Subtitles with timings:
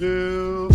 [0.00, 0.66] Hello，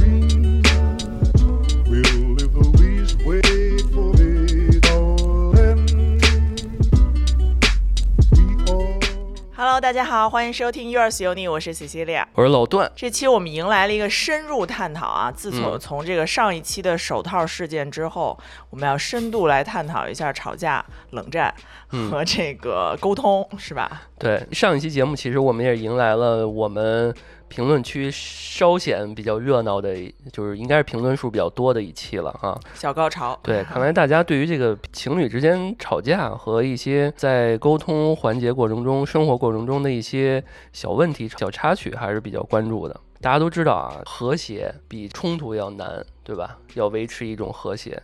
[9.82, 12.24] 大家好，欢迎收听 Yours 有你，我是 Cecilia。
[12.36, 15.32] 我是老段，这期我们迎来了一个深入探讨啊！
[15.32, 18.38] 自从嗯从这个上一期的手套事件之后，
[18.70, 21.52] 我们要深度来探讨一下吵架、冷战
[21.92, 24.04] 嗯和这个沟通，是吧？
[24.20, 27.12] 对上一期节目，其实我们也迎来了我们
[27.48, 29.96] 评论区稍显比较热闹的，
[30.32, 32.60] 就是应该是评论数比较多的一期了哈。
[32.74, 33.38] 小高潮。
[33.44, 43.00] 对，看来大家对于这个情侣之间吵架和一些在沟通环节过程中、生活过程中的一些小问题、小插曲，还是比较关注的。
[43.22, 46.58] 大家都知道啊，和谐比冲突要难，对吧？
[46.76, 48.00] 要维持一种和谐，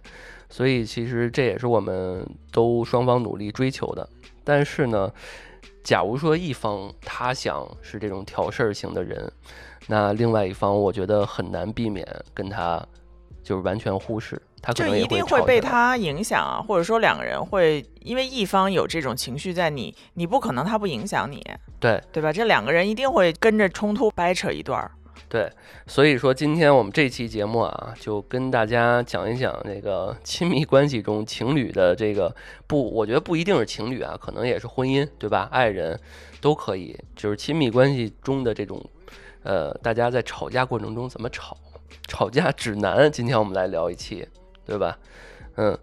[0.49, 4.07] 所以其实这也是我们都双方努力追求的。
[4.43, 5.11] 但是呢，
[5.83, 9.31] 假如说一方他想是这种挑事儿型的人，
[9.87, 12.83] 那另外一方我觉得很难避免跟他
[13.43, 21.43] 就是完全忽视，他可就一定会被他影响啊，或者说两个人会因为一方有这种情绪在你，你不可能他不影响你，
[21.79, 22.31] 对对吧？
[22.31, 24.91] 这两个人一定会跟着冲突掰扯一段儿。
[25.29, 25.49] 对，
[25.87, 32.35] 所以说今天我们这期节目啊，就跟大家讲一讲这个亲密关系中情侣的这个
[32.67, 35.47] 不，我觉得不一定是情侣啊，可能也是婚姻，对吧？
[35.49, 35.97] 爱人
[36.41, 38.83] 都可以，就是亲密关系中的这种，
[39.43, 41.55] 呃，大家在吵架过程中怎么吵，
[42.09, 44.27] 吵架指南，今天我们来聊一期，
[44.65, 44.97] 对吧？
[45.55, 45.77] 嗯，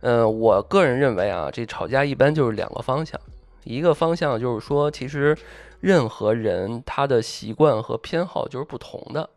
[0.00, 3.18] 呃，我个人认为啊，这吵架一般就是两个方向，
[3.64, 5.36] 一个方向就是说，其实
[5.80, 9.28] 任何人他的习惯和偏好就是不同的，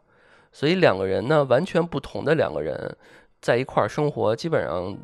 [0.52, 2.96] 所以两个人呢，完全不同的两个人
[3.42, 4.98] 在一块儿生活，基本上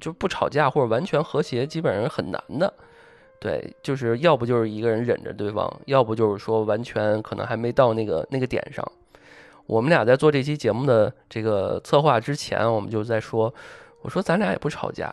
[0.00, 2.72] 就不吵架或者完全和谐，基本上是很难的。
[3.40, 8.86] 对，就是要不就是一个人忍着对方，要不就是说完全可能还没到那个那个点上。
[9.66, 13.52] 我们俩在做这期节目的这个策划之前，我们就在说，
[14.02, 15.12] 我说咱俩也不吵架，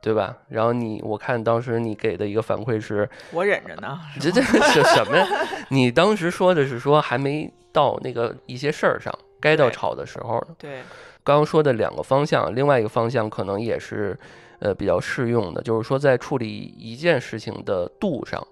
[0.00, 0.36] 对吧？
[0.48, 5.26] 然后你，我看当时你给的一个反馈是，我忍着呢，这这 是什么呀？
[5.68, 10.48] 你当时说的是说还没到那个一些事儿上，该到吵的时候了。
[10.58, 10.80] 对，
[11.22, 14.18] 刚刚说的两个方向，另外一个方向可能也是
[14.60, 18.44] 呃比较适用的，就是说在处理一件事情的度上，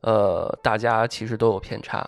[0.00, 2.04] 呃，大家其实都有偏差。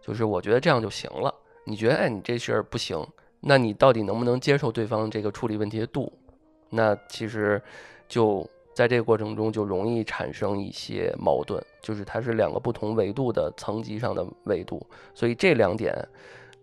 [0.00, 1.34] 就是我觉得这样就行了，
[1.64, 3.04] 你觉得哎你这事儿不行，
[3.40, 6.12] 那你到底能不能接受对方这个处理问题的度？
[6.70, 7.62] 那其实
[8.08, 15.94] 就在这个过程中就容易产生一些矛盾，就是它是两个不同维度的层级上的维度，所以这两点。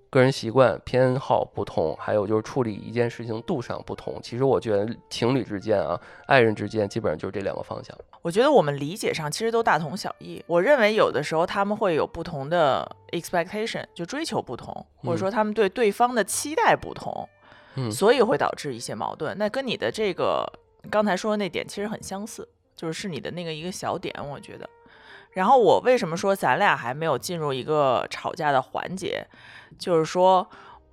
[0.09, 4.20] 个人习惯偏好不同，还有就是处理一件事情度上不同。
[4.22, 7.98] 其实我觉得情侣之间啊，爱人之间基本上就是这两个方向。
[8.22, 10.40] 我觉得我们理解上其实都大同小异。
[10.46, 17.28] 我认为有的时候他们会有不同的 expectation，就追求不同，或者说他们对对方的期待不同，
[17.74, 19.36] 嗯所以会导致一些矛盾。
[19.40, 20.48] 那跟你的这个
[20.90, 24.70] 刚才说的那点其实很相似，就是是你的那个一个小点，我觉得。
[25.32, 29.26] 然后我为什么说咱俩还没有进入一个吵架的环节，
[29.80, 30.48] 就是说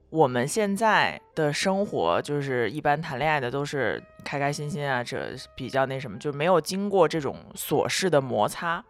[0.09, 8.83] 我们现在的生活，就是一般谈恋爱的都是开开心心啊，这比较那什么，就没有经过这种琐事的摩擦。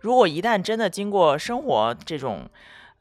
[0.00, 2.50] 如果一旦真的经过生活这种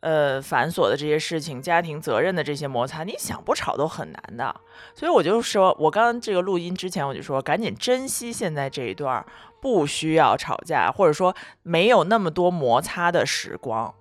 [0.01, 4.55] 呃繁琐的这些事情、家庭责任的这些摩擦，你想不吵都很难的。
[4.93, 9.25] 所以我就说，我刚刚这个录音之前我就说，赶紧珍惜现在这一段
[9.61, 13.93] 不需要吵架，或者说没有那么多摩擦的时光。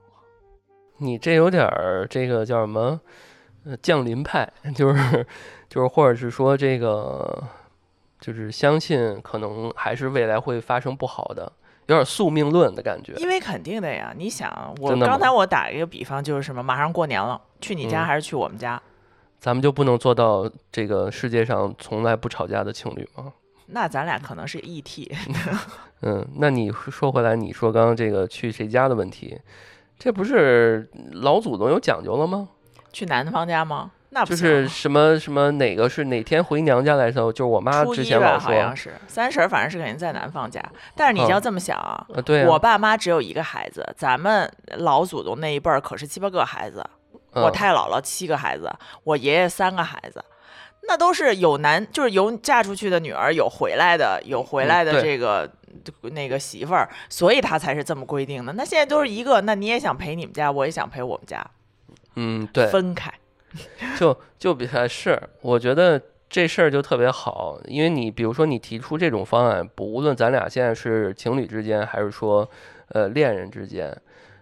[0.99, 3.01] 你这有点儿这个叫什么？
[3.83, 5.27] 降临派，就是
[5.69, 7.45] 就是，或者是说这个，
[8.19, 11.53] 就是相信可能还是未来会发生不好的，
[11.87, 13.13] 有点宿命论的感觉。
[13.15, 18.81] 因为肯定的呀，你想，我刚才我打一个比方，就是什么，马上过年了，去你家嗯还是去我们家？
[19.41, 23.33] 咱们就不能做到这个世界上从来不吵架的情侣吗？
[23.73, 25.11] 那咱俩可能是 E ET，
[26.03, 29.41] 嗯，那你说回来，你说刚刚这个去谁家的问题，
[29.99, 32.49] 这不是老祖宗有讲究了吗？
[32.93, 33.93] 去男方家吗？
[34.13, 40.61] 那不就是什么什么哪个是哪天回娘家来的时候，就是我妈之前老说，好像是三婶儿，反正是肯定在男方家。
[40.97, 46.85] 但是你嗯要这么想啊，呃，对啊，我爸妈只有一个孩子，咱们老祖宗那一辈儿可是七八个孩子，
[47.31, 48.69] 我嗯太姥姥七个孩子，
[49.05, 50.25] 我爷爷三个孩子，
[50.89, 55.49] 那都是有男，就是有嫁出去的女儿，有回来的，有回来的这个、
[56.03, 58.53] 那个媳妇儿，所以他才是这么规定的。
[58.55, 61.47] 那现在都是一个，那你也想陪你们家，我也想陪我们家，
[62.17, 63.09] 嗯，对，分开。
[63.99, 72.49] 就就比较是，我觉得这事儿就特别好，因为你比如说你提出这种方案，不无论咱俩现在是情侣之间，还是说
[72.89, 73.95] 呃恋人之间，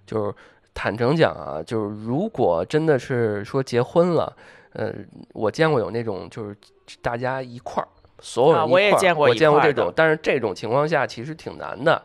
[0.06, 0.34] 就是
[0.75, 4.37] 坦诚讲啊，就是如果真的是说结婚了，
[4.75, 4.93] 呃，
[5.32, 6.55] 我见过有那种就是
[7.00, 7.88] 大家一块儿，
[8.20, 12.00] 所有人啊一块儿，我见过这种，但是这种情况下其实挺难的，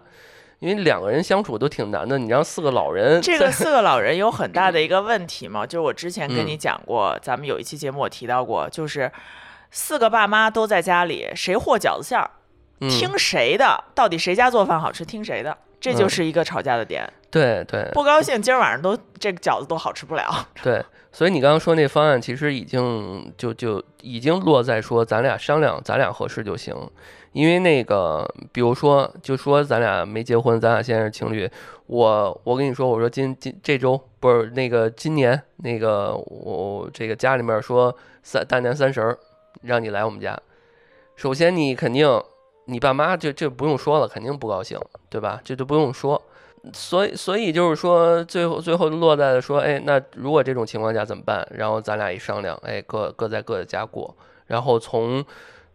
[0.63, 9.12] 因为两个人相处都挺难的，你让四个老人这个四个老人有很大的一个问题嘛，就是我之前跟你嗯讲过，咱们有一期节目我提到过，就是
[9.71, 12.31] 四个爸妈都在家里，谁和饺子馅儿，
[12.80, 17.12] 嗯听谁的，到底谁家做饭好吃，听谁的，这就嗯是一个吵架的点。
[17.30, 20.33] 对对不高兴，今儿晚上都这个饺子都好吃不了。
[20.63, 20.81] 对，
[21.12, 26.74] 所以你刚刚说那方案其实已经就就已经落在说咱俩商量，咱俩合适就行。
[27.33, 31.50] 因为那个，比如说，就说咱俩没结婚，咱俩现在是情侣。
[31.88, 37.94] 我我跟你说，我说今今这周不是那个今年那个我这个家里面说
[38.24, 39.19] 三大年三十儿
[39.63, 40.39] 让你来我们家，
[41.15, 42.21] 首先你肯定
[42.65, 44.79] 你爸妈这这不用说了，肯定不高兴，
[45.09, 45.41] 对吧？
[45.44, 46.21] 这就不用说。
[46.71, 51.45] 所以，所以就是说，最后最后落在了说，哎，那如果这种情况下怎么办？
[51.51, 54.15] 然后咱俩一商量，哎，各各在各的家过，
[54.47, 55.25] 然后从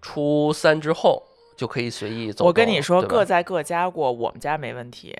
[0.00, 1.22] 初三之后
[1.58, 2.44] 就可以随意走。
[2.44, 5.14] 我跟你说，各在各家过，我们家没问题，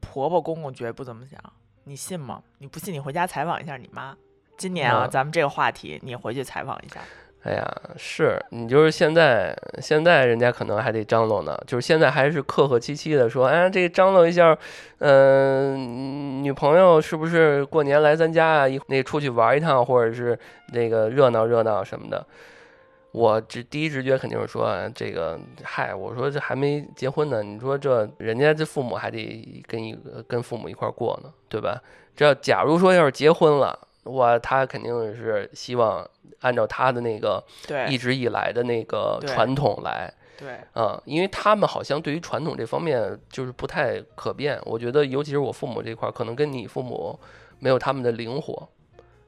[0.00, 1.40] 婆婆公公绝不怎么想，
[1.84, 2.42] 你信吗？
[2.58, 4.14] 你不信，你回家采访一下你妈。
[4.56, 7.00] 今年啊，嗯咱们这个话题，你回去采访一下。
[7.44, 14.58] 哎呀，是你就是现在，现在人家可能还得张罗呢，就是现在还是客客气气的说，哎，这张罗一下，
[14.98, 18.68] 嗯、女朋友是不是过年来咱家啊？
[18.68, 20.36] 一那出去玩一趟，或者是
[20.72, 22.26] 那个热闹热闹什么的。
[23.14, 31.80] 我直第一直觉肯定是说，啊这个嗨，我说这还没结婚呢，你说这人家这父母还得跟一个跟父母一块儿过呢，对吧？
[32.16, 36.04] 这要假如说要是结婚了，哇，他肯定是希望
[36.40, 37.40] 按照他的那个
[37.88, 44.60] 一直以来的那个传统来对，啊、因为他们好像对于传统这方面就是不太可变。
[44.64, 47.16] 我觉得，尤其是我父母这块儿，可能跟你父母
[47.60, 48.68] 没有他们的灵活，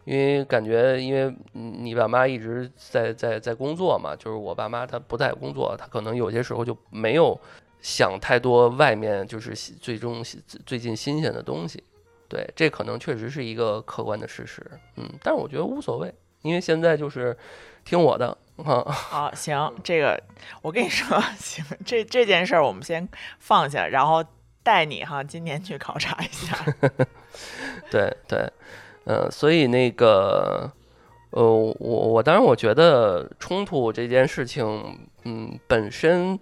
[0.06, 7.38] 因为感觉，因为你爸妈一直在在在工作嘛，就是我爸妈他不在工作，他可能有些时候就没有
[7.80, 10.24] 想太多外面就是新最终
[10.64, 11.82] 最近新鲜的东西。
[12.28, 14.64] 对，这可能确实是一个客观的事实，
[14.96, 16.12] 嗯，但是我觉得无所谓，
[16.42, 17.36] 因为现在就是
[17.84, 20.20] 听我的 啊，好，行，这个
[20.62, 24.24] 我跟你说， 行，这这件事儿我们先放下，然后
[24.62, 26.56] 带你哈，今年去考察一下。
[27.90, 28.52] 对 对，
[29.06, 30.70] 呃，所以那个，
[31.30, 36.36] 呃，我我当然我觉得冲突这件事情，嗯，本身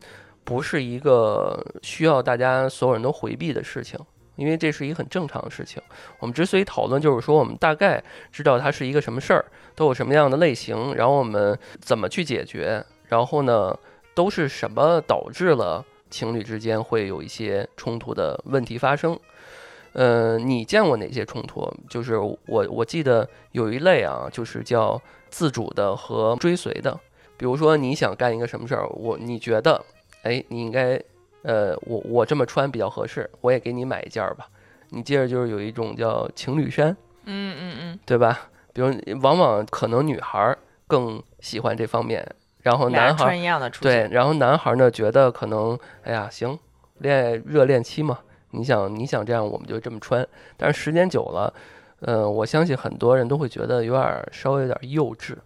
[0.45, 4.01] 不是一个需要大家所有人都回避的事情，
[4.37, 5.83] 因为这是一个很正常的事情。
[6.21, 8.03] 我们之所以讨论，就是说我们大概
[8.33, 9.45] 知道它是一个什么事儿，
[9.75, 13.79] 都有什么样的类型，然后我们怎么去解决，然后呢，
[14.15, 19.19] 都是什么导致了情侣之间会有一些冲突的问题发生。
[19.95, 21.69] 呃，你见过哪些冲突？
[21.89, 25.01] 就是我我记得有一类啊，就是叫
[25.31, 26.97] 自主的和追随的。
[27.37, 29.85] 比如说你想干一个什么事儿，我你觉得，
[30.23, 31.01] 哎，你应该，
[31.43, 34.47] 呃，我我这么穿比较合适，我也给你买一件儿吧。
[34.91, 38.49] 你接着就是有一种叫情侣衫，嗯嗯嗯，对吧？
[38.73, 42.25] 比如往往可能女孩儿更喜欢这方面，
[42.63, 46.59] 然后男孩儿穿一样的出对，然后男孩儿呢觉得可能，哎呀，行，
[46.99, 48.21] 恋爱热恋期嘛，
[48.55, 50.27] 你想你想这样，我们就这么穿。
[50.57, 51.53] 但是时间久了，
[52.01, 55.37] 呃，我相信很多人都会觉得有点儿稍微有点儿幼稚，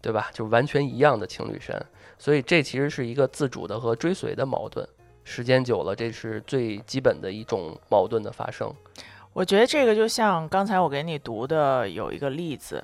[0.00, 0.30] 对吧？
[0.32, 1.84] 就完全一样的情侣衫，
[2.18, 4.86] 所以这其实是一个自主的和追随的矛盾。
[5.24, 8.72] 时间久了，这是最基本的一种矛盾的发生。
[9.34, 12.82] 我觉得这个就像刚才我给你读的有一个例子，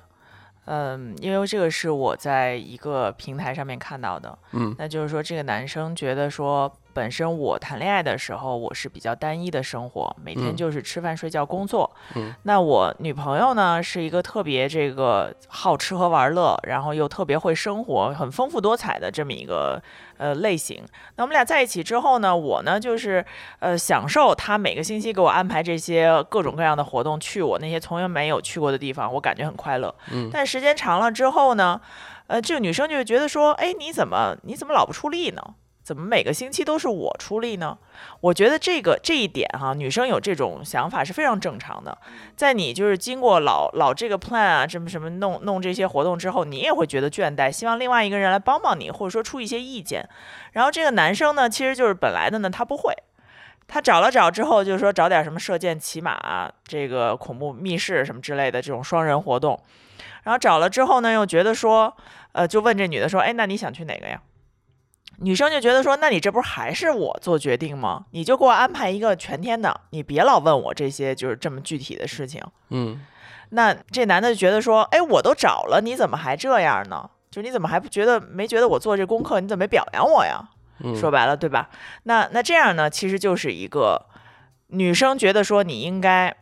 [0.66, 19.82] 嗯，因为这个是我在一个平台上面看到的，嗯那就是说这个男生觉得说，本身我谈恋爱的时候我是比较单一的生活，每天嗯就是吃饭睡觉工作，嗯那我女朋友呢是一个特别这个好吃喝玩乐，然后又特别会生活，很丰富多彩的这么一个
[20.16, 20.82] 呃类型。
[21.16, 23.24] 那我们俩在一起之后呢，我呢就是
[23.58, 29.92] 呃享受她每个星期给我安排这些各种各样的活动，去我那些从来没有去过的地方，我感觉很快乐。
[30.12, 31.80] 嗯但时间长了之后呢，
[32.28, 35.42] 呃，这个女生就会觉得说，哎，你怎么你怎么老不出力呢？
[35.84, 37.76] 怎么每个星期都是我出力呢？
[38.22, 41.96] 我觉得这个这一点哈，女生有这种想法是非常正常的。
[42.34, 50.08] 在你就是经过老老这个 plan 啊，什么什么弄弄这些活动之后，你也会觉得倦怠，希望另外一个人来帮帮你，或者说出一些意见。
[50.52, 52.94] 然后这个男生呢，其实就是本来的呢，他不会。
[53.66, 59.58] 他找了找之后，就是说找点什么射箭、骑马、这个恐怖密室什么之类的这种双人活动，
[60.22, 61.94] 然后找了之后呢，又觉得说，
[62.32, 64.20] 呃，就问这女的说，哎，那你想去哪个呀？
[65.18, 68.06] 女生就觉得说，那你这不是还是我做决定吗？
[68.11, 72.42] 你就给我安排一个全天的，你别老问我这些就是这么具体的事情。
[72.71, 73.00] 嗯
[73.50, 77.09] 那这男的就觉得说，哎，我都找了，你怎么还这样呢？
[77.30, 80.49] 就你怎么还不觉得没觉得我做这功课，你怎么没表扬我呀？
[80.80, 81.71] 嗯，说白了，对吧？
[82.04, 84.06] 那那这样呢，其实就是一个
[84.68, 86.35] 女生觉得说你应该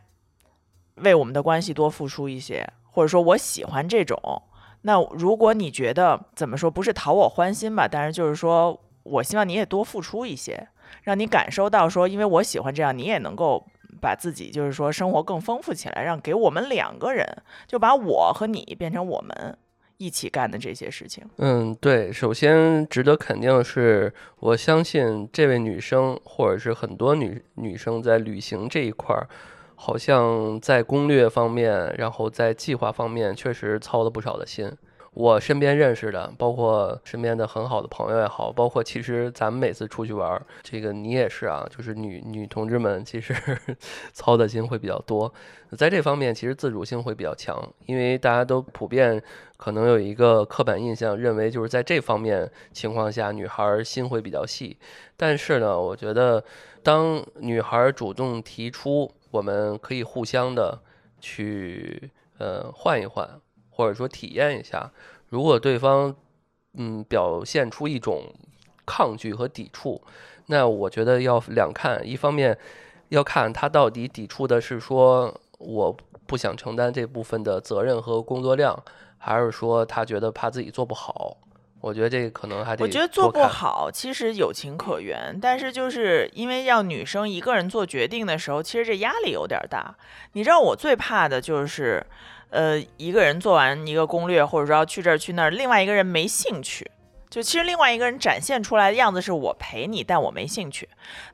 [0.95, 4.41] 为我们的关系多付出一些，或者说我喜欢这种。
[4.83, 10.67] 那如果你觉得怎么说不是讨我欢心吧，但是就是说我希望你也多付出一些，
[11.03, 13.65] 让你感受到说，因为我喜欢这样，你也能够
[14.01, 17.25] 把自己就是说生活更丰富起来，让给我们两个人
[17.67, 19.57] 就把我和你变成我们
[19.97, 21.23] 一起干的这些事情。
[21.37, 29.29] 嗯，对，首先值得肯定的是，我相信这位女生或者是很多女女生在旅行这一块儿，
[29.85, 34.71] 好像在攻略方面，然后在计划方面确实操了不少的心。
[35.11, 43.35] 我身边认识的，包括身边的很好的朋友也好，包括其实咱们每次出去玩儿，这个你也是啊，就是女女同志们其实
[44.13, 45.31] 操的心会比较多，
[45.77, 49.21] 在这方面其实自主性会比较强，因为大家都普遍
[49.57, 54.77] 可能有一个刻板印象，认为就是在这方面情况下，女孩儿心会比较细。
[55.17, 56.43] 但是呢，我觉得
[56.83, 60.79] 当女孩主动提出，我们可以互相的
[61.19, 64.91] 去呃换一换，或者说体验一下，
[65.29, 66.13] 如果对方
[66.73, 68.33] 嗯表现出一种
[68.85, 70.01] 抗拒和抵触，
[70.47, 72.57] 那我觉得要两看，一方面
[73.09, 75.95] 要看他到底抵触的是说我
[76.27, 78.83] 不想承担这部分的责任和工作量，
[79.17, 81.37] 还是说他觉得怕自己做不好。
[81.83, 89.93] 我觉得这个可能还得我觉得做，不好其实有情可原，但是就是因为让女生一个人做决定的时候，其实这压力有点儿大。
[90.31, 92.01] 你知道我最怕的就是，
[92.51, 96.89] 呃，一个人做完一个攻略，或者说要去这儿去那儿，另外一个人没兴趣。
[97.33, 100.87] 就其实另外一个人展现出来的样子是我陪你，但我没兴趣。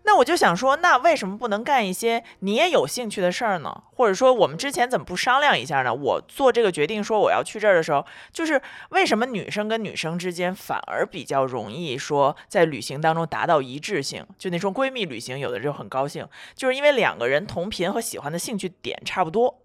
[0.04, 3.84] 那我就想说，那为什么不能干一些你也有兴趣的事儿呢？
[3.92, 5.94] 或者说我们之前怎么不商量一下呢？
[5.94, 14.26] 我做这个决定说我要去这儿的时候，就是为什么女生跟女生之间反而比较容易说在旅行当中达到一致性？
[14.38, 16.26] 就那种闺蜜旅行，有的就很高兴，
[16.56, 19.64] 就是因为两个人同频和喜欢的兴趣点差不多。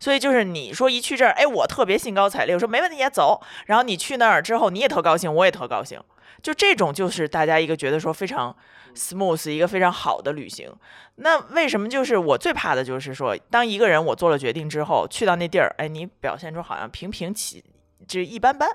[0.00, 3.40] 所以就是你说一去这儿，哎，我特别兴高采烈，我说没问题，也走。
[3.66, 6.02] 然后你去那儿之后，你也特高兴，我也特高兴。
[6.42, 8.56] 就这种就是大家一个觉得说非常
[8.94, 10.72] smooth，一个非常好的旅行。
[11.16, 17.62] 那为什么就是我最怕的就是说，当一个人我做了决定之后，去到那地儿，哎，你表现出好像平平起，
[18.08, 18.70] 这一般般，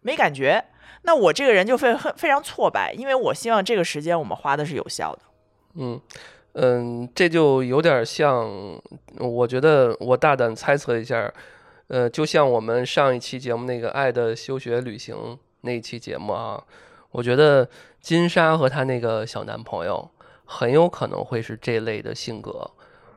[0.00, 0.64] 没感觉。
[1.02, 5.22] 那我这个人就非很非常挫败，因为我希望这个时间我们花的是有效的。
[5.74, 6.00] 嗯
[6.54, 8.78] 嗯，这就有点像，
[9.18, 11.32] 我觉得我大胆猜测一下，
[11.88, 15.16] 呃，就像我们上一期节目那个《爱的休学旅行》
[15.62, 16.62] 那一期节目啊，
[17.10, 17.66] 我觉得
[18.00, 20.10] 金莎和她那个小男朋友
[20.44, 22.70] 很有可能会是这类的性格。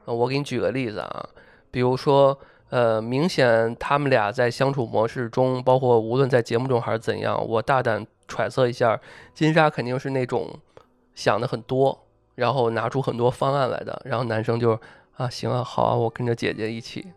[0.06, 1.30] 我给你举个例子啊，
[1.72, 2.40] 比如说，
[2.70, 8.98] 呃，明显他们俩在相处模式中，包括无论在节目中还是怎样，我大胆揣测一下，
[9.34, 10.58] 金莎肯定是那种
[11.16, 12.05] 想的很多。
[12.36, 14.80] 然后拿出很多方案来的，然后男生就
[15.16, 17.08] 啊行啊好啊，我跟着姐姐一起，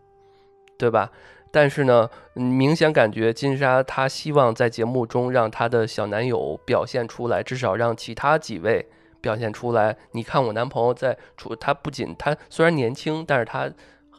[0.79, 1.11] 对吧？
[1.51, 8.87] 但是呢，明显感觉金莎她希望在节目中让她的小男友表现出来，至少让其他几位
[9.21, 9.97] 表现出来。
[10.13, 13.71] 你看我男朋友在处，他不仅他虽然年轻，但是他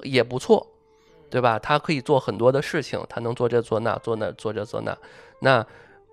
[0.01, 0.65] 也不错，
[1.29, 1.60] 对吧？
[1.60, 4.98] 他可以做很多的事情，他能做这做那，做那做这做那，
[5.41, 5.65] 那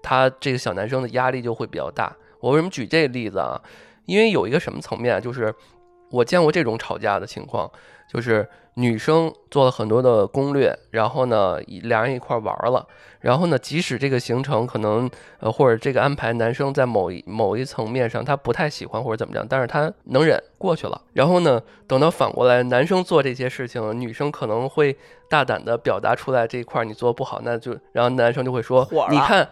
[0.03, 2.15] 他这个小男生的压力就会比较大。
[2.41, 3.59] 我为什么举这个例子啊？
[4.07, 5.55] 因为有一个什么层面啊，就是
[6.11, 7.71] 我见过这种吵架的情况，
[8.13, 12.87] 就是女生做了很多的攻略，然后呢，一两人一块儿玩儿了，
[13.21, 15.11] 然后呢，即使这个行程可能
[15.41, 21.01] 呃或者这个安排，男生在某一某一层面上他不太喜欢或者怎么样，但是他能忍过去了。
[21.15, 24.97] 然后呢，等到反过来男生做这些事情，女生可能会
[25.29, 29.49] 大胆的表达出来这一块儿你做得不好，那就然后男生就会说你看。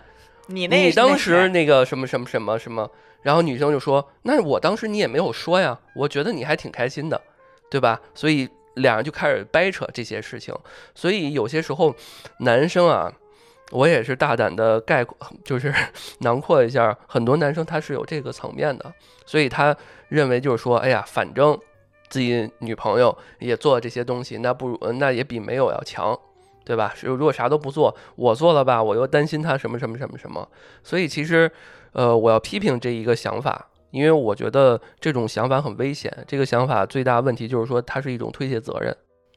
[0.46, 2.90] 你那你当时那个什么什么什么什么，
[3.24, 7.20] 然后女生就说：“那我当时你也没有说呀，我觉得你还挺开心的，
[7.68, 10.54] 对吧？”所以两人就开始掰扯这些事情。
[10.94, 11.92] 所以有些时候，
[12.40, 13.12] 男生啊，
[13.72, 15.74] 我也是大胆的概括， 就是
[16.20, 18.92] 囊括一下，很多男生他是有这个层面的，
[19.26, 19.74] 所以他
[20.08, 21.58] 认为就是说，哎呀，反正
[22.08, 26.16] 自己女朋友也做这些东西，那不如那也比没有要强。
[26.66, 26.94] 对吧？
[26.96, 30.48] 是如果啥都不做，我做了吧，我又担心他什么什么什么什么，
[30.82, 31.52] 所以其实，
[31.94, 36.12] 呃，我要批评这一个想法，因为我觉得这种想法很危险。
[36.28, 38.94] 这个想法最大问题就是说，它是一种推卸责任。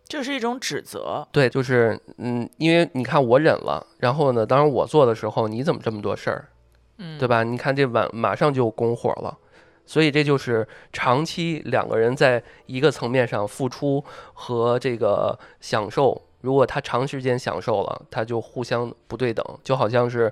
[0.09, 1.27] 这是一种指责。
[1.31, 6.49] 对，就是嗯，因为你看我忍了，然后呢，当然我做的时候，你怎么这么多事儿，
[6.97, 7.43] 嗯，对吧？
[7.43, 9.37] 你看这晚马上就拱火了，
[9.85, 16.21] 所以这就是长期两个人在一个层面上付出和这个享受。
[16.39, 20.31] 如果他长时间享受了，他就互相不对等，就好像是，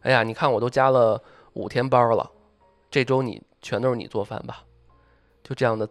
[0.00, 1.22] 哎呀，你看我都加了
[1.54, 2.30] 五天班了，
[2.90, 4.64] 这周你全都是你做饭吧，
[5.42, 5.88] 就这样的，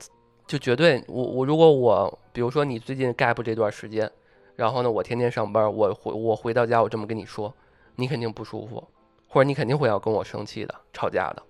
[0.47, 4.09] 就绝对我我如果我比如说你最近 gap 这段时间，
[4.55, 7.53] 然后呢我天天上班，我回我回到家我这么跟你说，
[7.95, 8.83] 你肯定不舒服，
[9.27, 11.43] 或者你肯定会要跟我生气的，吵架的。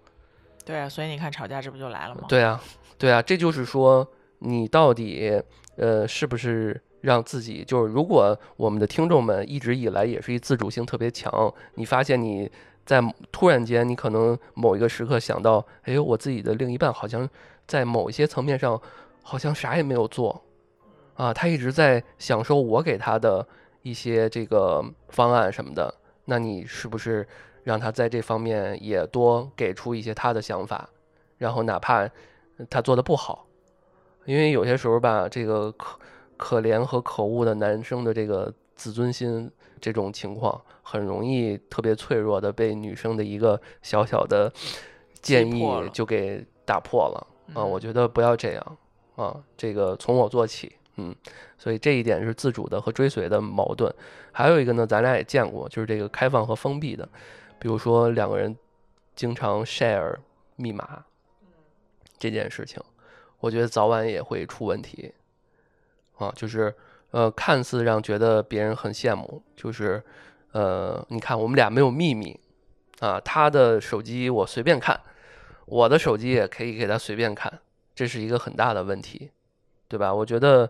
[0.64, 2.26] 对啊，所以你看吵架这不就来了吗？
[2.28, 2.62] 对啊，
[2.98, 4.08] 对啊，这就是说
[4.40, 5.42] 你到底
[5.76, 12.50] 呃是不是让自己就是，如果我们的听众们一直以来也是一自主性特别强，你发现你
[12.86, 17.28] 在突然间你可能某一个时刻想到，哎，我自己的另一半好像
[17.68, 18.80] 在某一些层面上
[19.24, 20.44] 好像啥也没有做
[21.16, 23.48] 啊，他一直在享受我给他的
[23.82, 25.94] 一些这个方案什么的，
[26.26, 27.28] 那你是不是？
[27.64, 30.90] 让他在这方面也多给出一些他的想法，
[31.38, 32.10] 然后哪怕
[32.72, 33.46] 他做的不好，
[34.26, 36.00] 因为有些时候吧，这个可
[36.38, 44.52] 可怜和可恶的男生的这个自尊心这种情况，很容易特别脆弱的被女生的一个小小的
[45.22, 47.66] 建议就给打破了啊！
[47.66, 48.78] 我觉得不要这样
[49.16, 51.14] 啊，这个从我做起，嗯，
[51.58, 53.94] 所以这一点是自主的和追随的矛盾。
[54.32, 57.08] 还有一个呢，咱俩也见过，就是这个开放和封闭的。
[57.60, 58.56] 比如说两个人
[59.16, 60.16] 经常 share
[60.56, 61.04] 密码
[62.18, 62.82] 这件事情，
[63.40, 65.14] 我觉得早晚也会出问题
[66.18, 66.32] 啊。
[66.36, 66.74] 就是
[67.12, 70.04] 呃，看似让觉得别人很羡慕，就是
[70.52, 72.40] 呃，你看我们俩没有秘密
[73.00, 75.00] 啊，他的手机我随便看，
[75.66, 77.60] 我的手机也可以给他随便看，
[77.94, 79.30] 这是一个很大的问题，
[79.88, 80.14] 对吧？
[80.14, 80.70] 我觉得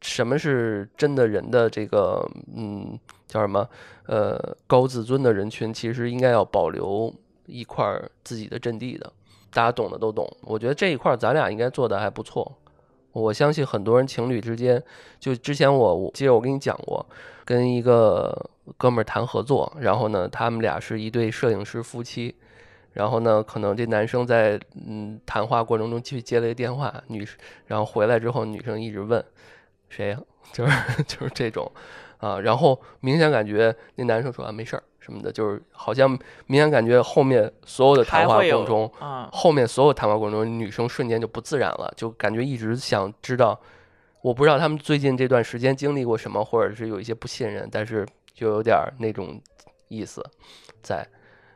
[0.00, 2.98] 什么是真的人的这个嗯。
[3.28, 3.68] 叫什么？
[4.06, 7.14] 呃，高自尊的人群其实应该要保留
[7.44, 9.12] 一块自己的阵地的，
[9.52, 10.26] 大家懂的都懂。
[10.40, 12.50] 我觉得这一块咱俩应该做的还不错。
[13.12, 14.82] 我相信很多人情侣之间，
[15.18, 17.04] 就之前我我记得我跟你讲过，
[17.44, 22.34] 跟一个哥们儿谈合作，然后呢，他们俩是一对摄影师夫妻，
[22.92, 27.26] 然后呢，可能这男生在嗯谈话过程中去接了一个电话，女，
[27.66, 29.24] 然后回来之后，女生一直问
[29.88, 30.20] 谁呀？
[30.52, 31.70] 就是就是这种。
[32.18, 36.10] 啊，然后明显感觉那男生说啊没事儿什么的，就是好像
[36.46, 38.92] 明显感觉后面所有的谈话过程中，
[39.32, 43.58] 后面所有谈话过程中，女生瞬间就不自然了，就感觉一直想知道，
[44.20, 49.40] 我不知道他们最近这段时间经历过什么，或者是有一些不信任，但是就有点那种
[49.88, 50.22] 意思
[50.82, 51.08] 在，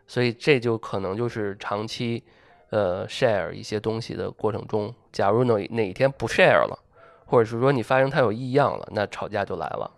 [0.06, 2.24] 所以这就可能就是长期
[2.70, 6.78] 呃 share 一些东西的过程中，假如哪哪一天不 share 了，
[7.26, 9.90] 或者是说你发现他有异样了，那吵架就来了。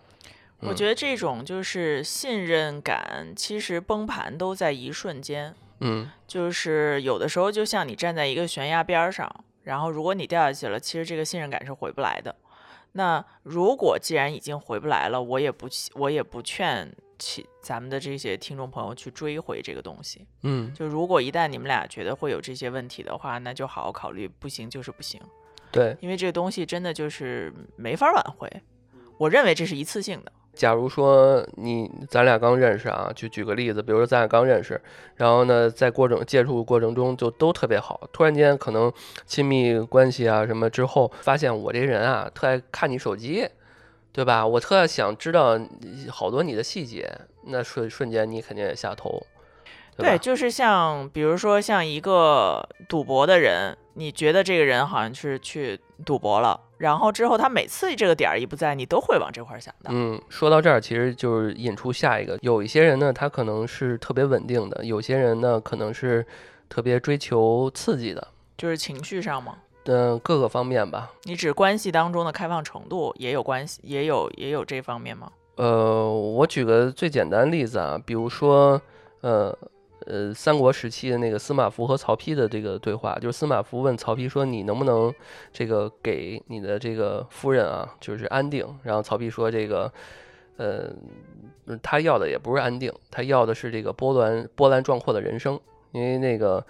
[0.67, 5.55] 我觉得这种就是信任感，其实崩盘都在一瞬间。
[5.81, 12.35] 嗯，就是有的时候，就像你站在一个悬崖边上，然后如果你掉下去了，其实这个信任感是回不来的。
[12.93, 20.25] 那如果既然已经回不来了，我也不我也不劝其咱们的这些听众朋友去追回这个东西。
[20.43, 25.21] 嗯，就如果一旦你们俩觉得会有这些问题的话，那就好好考虑，不行就是不行。
[25.73, 28.49] 对，因为这个东西真的就是没法挽回。
[29.19, 30.33] 我认为这是一次性的。
[30.55, 34.81] 假如说你咱俩刚认识啊，就举个例子，比如说咱俩刚认识，
[35.17, 38.93] 然后呢，在过程接触过程中就都特别好，突然间可能
[39.27, 43.49] 亲密关系啊什么之后，发现我这人啊特爱看你手机，
[44.13, 44.47] 对吧？
[44.47, 45.59] 我特想知道
[46.09, 47.13] 好多你的细节，
[47.45, 49.21] 那瞬瞬间你肯定也下头。
[49.97, 59.89] 对，就是像比如说像一个赌博的人，你觉得这个人好像是去赌博了，然后之后他每次这个点儿一不在，你都会往这块想的。
[59.91, 66.27] 嗯，说到这儿，其实就是引出下一个，有一些人呢，他可能是特别稳定的，有些人呢，可能是
[66.69, 69.57] 特别追求刺激的，就是情绪上吗？
[69.87, 71.11] 嗯，各个方面吧。
[71.23, 75.33] 你指关系当中的开放程度也有关系，也有也有这方面吗？
[75.57, 78.79] 呃，我举个最简单例子啊，比如说，
[79.23, 79.57] 呃。
[80.07, 85.11] 呃，三国时期的那个司马孚和曹丕的这个对话，就是司马孚问曹丕说：“你能不能
[85.51, 89.91] 这个给你的这个夫人啊，就是安定？”然后曹丕说：“这个，
[90.59, 90.91] 呃，
[91.83, 95.59] 他要的也不是安定，他要的是这个波澜波澜壮阔的人生。
[95.93, 96.63] 因为那个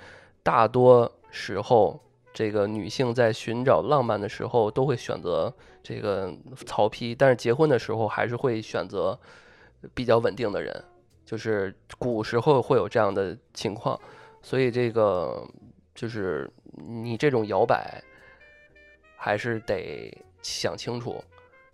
[0.45, 2.01] 大多时候，
[2.33, 6.33] 这个女性在寻找浪漫的时候，都会选择这个
[6.65, 9.19] 曹丕，但是结婚的时候还是会选择
[9.93, 10.85] 比较稳定的人。”
[11.35, 13.99] 就是古时候会有这样的情况，
[14.41, 15.45] 所以这个
[15.93, 18.01] 就是你这种摇摆，
[19.17, 21.21] 还是得想清楚，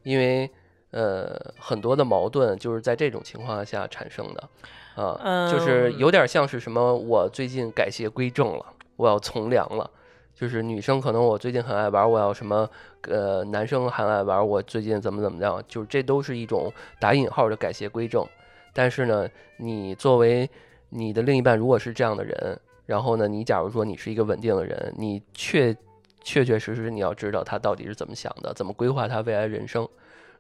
[0.02, 0.50] 因为
[0.92, 4.48] 呃，很多的矛盾就是在这种情况下产生的，
[4.94, 8.64] 啊，就是嗯有点像是什么，我最近改邪归正了，
[8.96, 9.90] 我要从良了。
[10.34, 12.66] 就是女生可能我最近很爱玩，我要什么，
[13.02, 18.26] 呃，男生很爱玩，我最近怎么怎么样，就是这都是一种打引号的改邪归正。
[18.72, 19.28] 但是呢，
[19.59, 20.48] 你作为
[20.88, 25.76] 你的另一半如果是这样的人，然后呢，你假如说你是一个稳定的人，你确
[26.22, 29.88] 确确实实你要知道他到底是怎么想的，怎么规划他未来人生。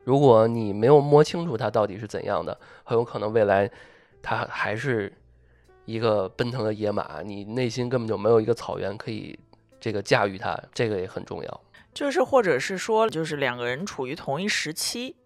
[0.04, 3.70] 如果你没有摸清楚他到底是怎样的，很有可能未来
[4.22, 5.12] 他还是
[5.84, 9.38] 一个奔腾的野马，你内心根本就没有一个草原可以
[9.78, 11.60] 这个驾驭他，这个也很重要。
[11.92, 15.16] 就是或者是说，就是两个人处于同一时期，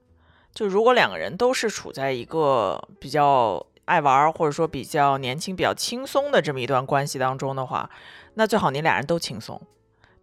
[0.55, 7.91] 就如果两个人都是处在一个比较爱玩儿，或者说比较年轻、比较轻松的这么一段关系当中的话，
[8.35, 9.61] 那最好你俩人都轻松，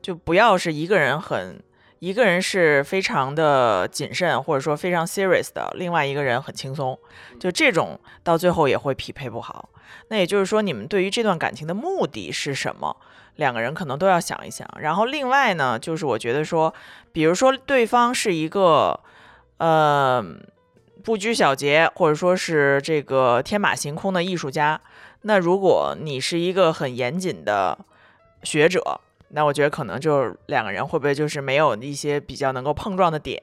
[0.01, 1.61] 就不要是一个人很。
[1.99, 6.97] 一个人是非常的谨慎，或者说非常 serious 的，另外一个人很轻松，
[7.39, 9.69] 就这种到最后也会匹配不好。
[10.07, 12.97] 那也就是说，你们对于这段感情的目的是什么？
[13.35, 14.67] 两个人可能都要想一想。
[14.79, 16.73] 然后另外呢，就是我觉得说，
[17.11, 18.99] 比如说对方是一个
[19.61, 20.25] 呃
[21.03, 24.81] 不拘小节，或者说是这个天马行空的艺术家，
[25.21, 27.77] 那如果你是一个很严谨的
[28.41, 33.39] 学者，那我觉得可能就是两个人会不会就是没有一些比较能够碰撞的点？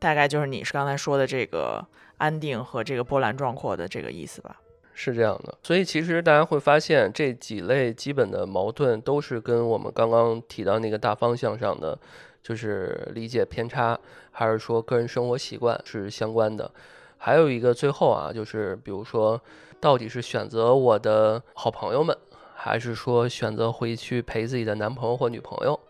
[0.00, 1.86] 大概就是你是刚才说的这个
[2.18, 4.56] 安定和这个波澜壮阔的这个意思吧。
[4.92, 11.98] 是这样的，所以其实大家会发现这几类基本的矛盾都是跟我们刚刚提到那个大方向上的，
[12.44, 13.98] 就是理解偏差，
[14.30, 16.70] 还是说个人生活习惯是相关的。
[17.16, 19.40] 还有一个最后啊，就是比如说，
[19.80, 22.14] 到底是选择我的好朋友们，
[22.54, 25.80] 还是说选择回去陪自己的男朋友或女朋友？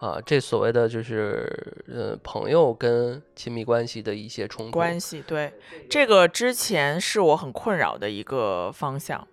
[0.00, 4.72] 啊，这所谓的就是呃朋友跟亲密关系的一些冲突。
[4.72, 5.52] 关系对
[5.88, 9.26] 这个之前是我很困扰的一个方向，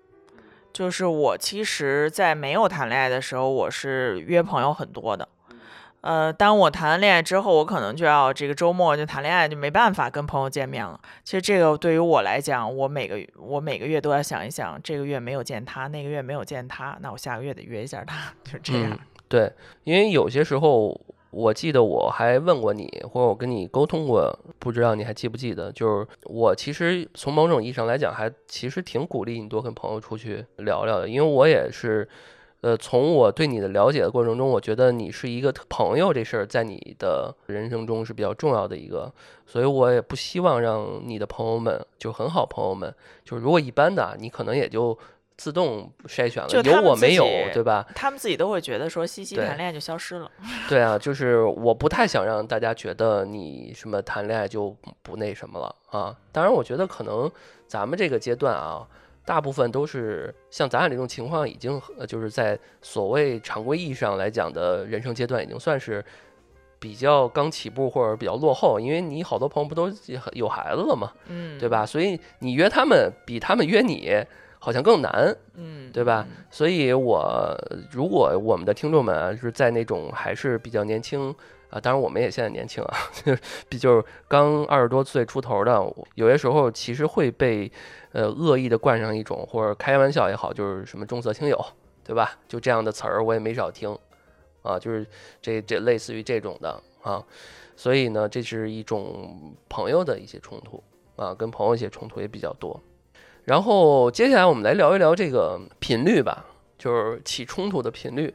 [0.72, 5.28] 就是我其实，在没有谈恋爱的时候，我是约朋友很多的。
[6.06, 11.00] 呃，当我谈了恋爱之后，我可能就要这个周末就谈恋爱，就没办法跟朋友见面了。
[11.24, 19.00] 其实这个对于我来讲，我每个我每个月都要想一想，这个月没有见他，那个月没有见他，那我下个月得约一下他， 就这样。
[19.28, 19.52] 对，
[19.84, 20.96] 因为有些时候，
[21.32, 25.72] 我记得我还问过你，或者我跟你沟通过，不知道你还记不记得？
[25.72, 32.08] 就是我其实从某种意义上来讲，还其实挺鼓励你多跟朋友出去聊聊的，因为我也是，
[32.66, 39.14] 呃，从我对你的了解的过程中，我觉得你是一个朋友这事儿在你的人生中是比较重要的一个，
[39.46, 42.92] 所以我也不希望让你的朋友们，就很好朋友们，
[43.24, 44.98] 就是如果一般的啊，你可能也就。
[45.38, 47.86] 自动筛选了，有我没有，对吧？
[47.94, 50.32] 他们自己都会觉得说，西西谈恋爱就消失了。
[50.70, 56.16] 对啊，就是我不太想让大家觉得你什么谈恋爱就不那什么了啊。
[56.32, 57.30] 当然，我觉得可能
[57.68, 58.88] 咱们这个阶段啊，
[59.26, 66.04] 大部分都是像咱俩这种情况，已经呃就是在所谓常规意义上来讲的人生阶段，已经算是
[66.80, 68.80] 比较刚起步或者比较落后。
[68.80, 69.92] 因为你好多朋友不都
[70.34, 71.68] 有孩子了嘛，嗯，对？
[71.68, 71.86] 吧？
[71.86, 74.24] 所以你约他们比他们约你
[74.60, 75.36] 好像更难。
[75.56, 76.28] 嗯，对吧？
[76.52, 77.58] 所以我
[77.92, 81.34] 如果我们的听众们啊是在那种还是比较年轻
[81.76, 82.98] 啊，当然我们也现在年轻啊，
[83.68, 85.74] 比就是刚二十多岁出头的，
[86.14, 87.70] 有些时候其实会被
[88.14, 91.66] 呃恶意的冠上一种或者开玩笑也好，就是什么重色轻友，
[92.02, 92.40] 对吧？
[92.48, 93.94] 就这样的词儿我也没少听
[94.62, 95.06] 啊，就是
[95.42, 97.22] 这这类似于这种的啊，
[97.76, 100.82] 所以呢，这是一种朋友的一些冲突
[101.18, 102.82] 啊，跟朋友一些冲突也比较多。
[103.44, 106.46] 然后接下来我们来聊一聊这个频率吧，
[106.78, 108.34] 就是起冲突的频率。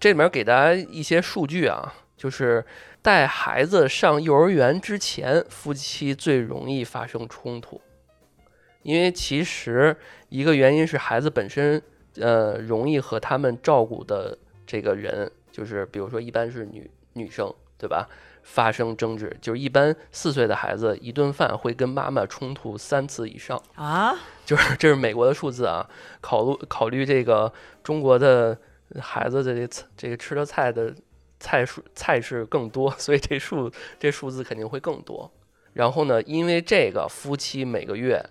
[0.00, 2.62] 这里面给大家一些数据啊，就是
[3.00, 7.80] 带孩子上幼儿园之前，夫妻最容易发生冲突，
[8.82, 9.96] 因为其实
[10.28, 11.80] 一个原因是孩子本身，
[12.16, 18.06] 呃，容易和他们照顾的这个人，就是比如说一般是女女生，对吧？
[18.42, 23.58] 发生争执，就是一般四岁的孩子一顿饭会跟妈妈冲突三次以上。
[23.76, 25.88] 啊， 就是这是美国的数字啊，
[26.20, 27.50] 考虑考虑这个
[27.82, 28.58] 中国的
[29.00, 30.94] 孩子的这菜这个吃的菜的
[31.40, 35.28] 菜数菜式更多， 所以这数这数字肯定会更多。
[35.72, 38.22] 然后呢，因为这个夫妻每个月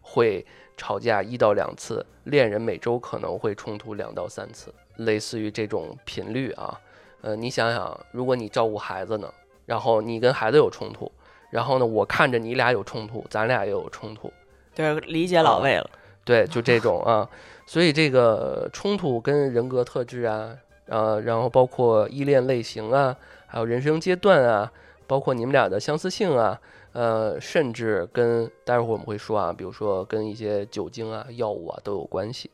[0.00, 0.44] 会
[0.76, 6.78] 吵架一到两次，恋人每周可能会冲突两到三次，类似于这种频率啊。
[7.22, 9.32] 呃，你想想，如果你照顾孩子呢，
[9.64, 11.10] 然后你跟孩子有冲突，
[11.50, 14.32] 然后呢，我看着你俩有冲突，咱俩也有冲突，
[14.74, 15.90] 对，理解老魏了。
[16.24, 17.28] 对，就这种啊，
[17.66, 24.72] 所以这个冲突跟人格特质啊，呃，然后包括依恋类型啊，还有人生阶段啊，
[25.06, 26.60] 包括你们俩的相似性啊，
[26.92, 32.50] 呃，甚至跟待会儿我们会说啊，比如说跟一些酒精啊、药物啊都有关系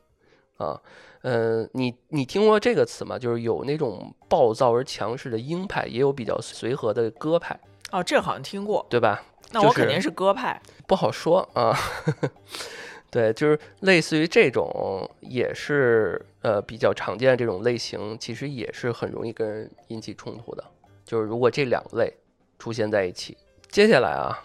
[0.57, 0.79] 啊。
[1.21, 3.17] 呃，你你听过这个词吗？
[3.17, 7.57] 就是有那种暴躁而强势的鹰派，也有比较随和的鸽派，
[7.91, 9.23] 哦，这好像听过，对吧？
[9.51, 10.61] 那我肯定是鸽派。
[10.85, 11.73] 不好说啊。
[13.13, 20.63] 对，就是类似于这种，也是呃比较常见的这种类型，其实也是很容易跟人引起冲突的。
[21.05, 22.11] 就是如果这两类
[22.57, 23.37] 出现在一起，
[23.69, 24.35] 接下来啊，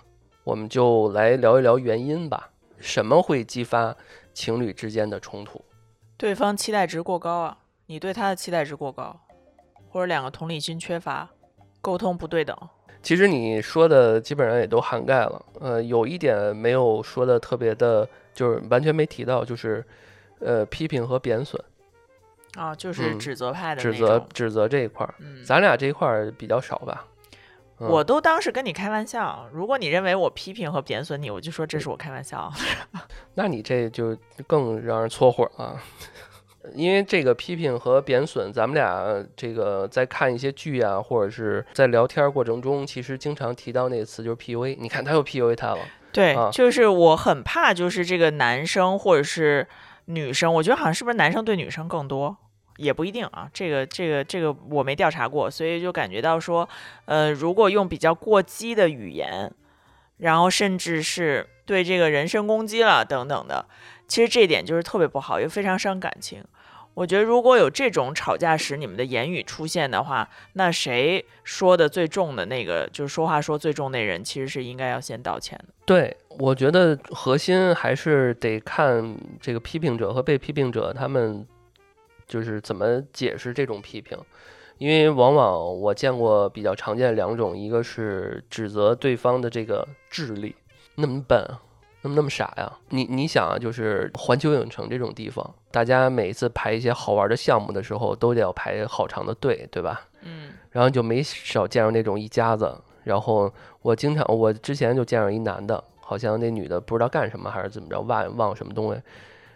[0.44, 2.50] 我们就来聊一聊原因吧。
[2.78, 3.96] 什么会激发
[4.35, 5.64] 情侣之间的冲突？
[6.18, 9.18] 对方期待值过高啊，你对他的期待值过高，
[9.88, 11.31] 或者两个同理心缺乏，
[11.81, 12.54] 沟通不对等。
[13.02, 19.84] 其实你说的基本上也都涵盖了，呃，有一点没有说的特别的，就是完全没提到，就是
[20.40, 21.62] 呃批评和贬损，
[22.56, 23.94] 啊，就是嗯指责派的指。
[23.94, 27.04] 责指责这一块儿，嗯，咱俩这一块儿比较少吧？
[27.80, 29.48] 嗯我都当是跟你开玩笑。
[29.52, 32.52] 如果你认为我批评和贬损你，我就说这是我开玩笑。
[33.34, 35.80] 那你这就更让人搓火了。
[36.74, 44.76] 因为这个批评和贬损，咱们俩这个在看一些剧啊，或者是在聊天过程中，其实经常提到那个词就是 PUA。
[44.78, 45.78] 你看他又 PUA 他了，
[46.12, 49.66] 对，啊就是我很怕，就是这个男生或者是
[50.07, 52.37] 女生，我觉得好像是不是男生对女生更多，
[52.76, 53.48] 也不一定啊。
[53.52, 56.68] 这个这个这个我没调查过，所以就感觉到说，
[57.04, 59.52] 呃，如果用比较过激的语言，
[60.18, 63.66] 然后甚至是对这个人身攻击了等等的，
[64.09, 66.42] 其实这一点就是特别不好，也非常伤感情。
[66.98, 75.72] 我觉得如果有这种吵架时你们的言语出现的话，那谁说的最重的那个，就是说话说最重那人，其实是应该要先道歉的。
[75.84, 81.46] 对，我觉得核心还是得看这个批评者和被批评者他们
[82.26, 84.18] 就是怎么解释这种批评，
[84.78, 90.56] 因为往往我见过比较常见两种，一个是指责对方的这个智力
[90.96, 91.46] 那么笨，
[92.02, 92.72] 那么那么傻呀。
[92.90, 100.00] 你你想啊，就是环球影城这种地方，大家每次排一些好玩的项目的时候，都得要排好长的队，对吧？
[100.22, 100.52] 嗯。
[100.70, 102.76] 然后就没少见着那种一家子。
[103.04, 109.00] 然后我经常，我之前就见着一男的，好像那女的不知道干什么还是怎么着，忘忘什么东西。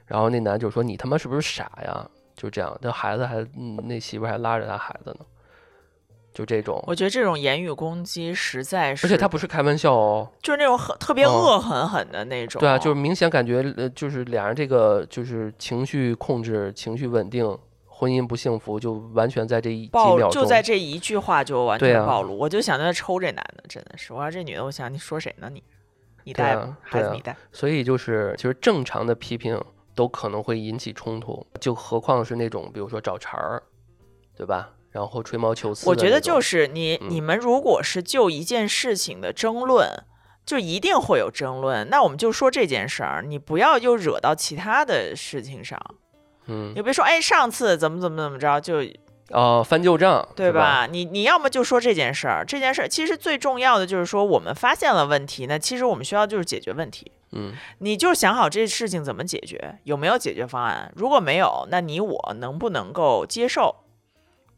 [0.07, 5.25] 然后那男就说：“你他妈是不是傻呀？”就这样，那孩子还，嗯，那媳妇还拉着他孩子呢，
[6.33, 6.83] 就这种。
[6.87, 12.61] 我觉得这种言语攻击实在是，而且他不是开玩笑哦，就是那种很特别哦恶狠狠的那种。
[12.61, 22.37] 对啊，就是明显感觉，呃，就是俩人这个就是情绪控制、情绪稳定，婚姻不幸福，就完全在这一几暴秒钟，就在这一句话就完全暴露。
[22.37, 24.13] 我就想在那抽这男的，真的是。
[24.13, 25.63] 我要这女的，我想你说谁呢你？
[26.25, 27.37] 你带吗，孩子你带。
[27.51, 29.61] 所以就是，其实正常的批评
[29.95, 33.61] 都可能会引起冲突，就何况是那种比如说找茬儿，
[34.37, 34.71] 对吧？
[34.93, 35.89] 然后吹毛求疵。
[35.89, 40.05] 我觉得就是你嗯你们如果是就一件事情的争论，
[40.47, 41.89] 就一定会有争论。
[41.89, 45.81] 那我们就说这件事儿，你不要又惹到其他的事情上。
[46.47, 48.83] 嗯你别说，哎，上次怎么怎么怎么着，就
[49.31, 50.29] 哦，翻旧账？
[50.35, 50.87] 对吧？
[50.91, 57.11] 你你要么就说这件事儿，这件事儿其实最重要的就是说，我们发现了问题，那其实我们需要就是解决问题。
[57.31, 60.93] 嗯，你就想好这事情怎么解决，有没有解决方案？
[60.97, 63.77] 如果没有，那你我能不能够接受？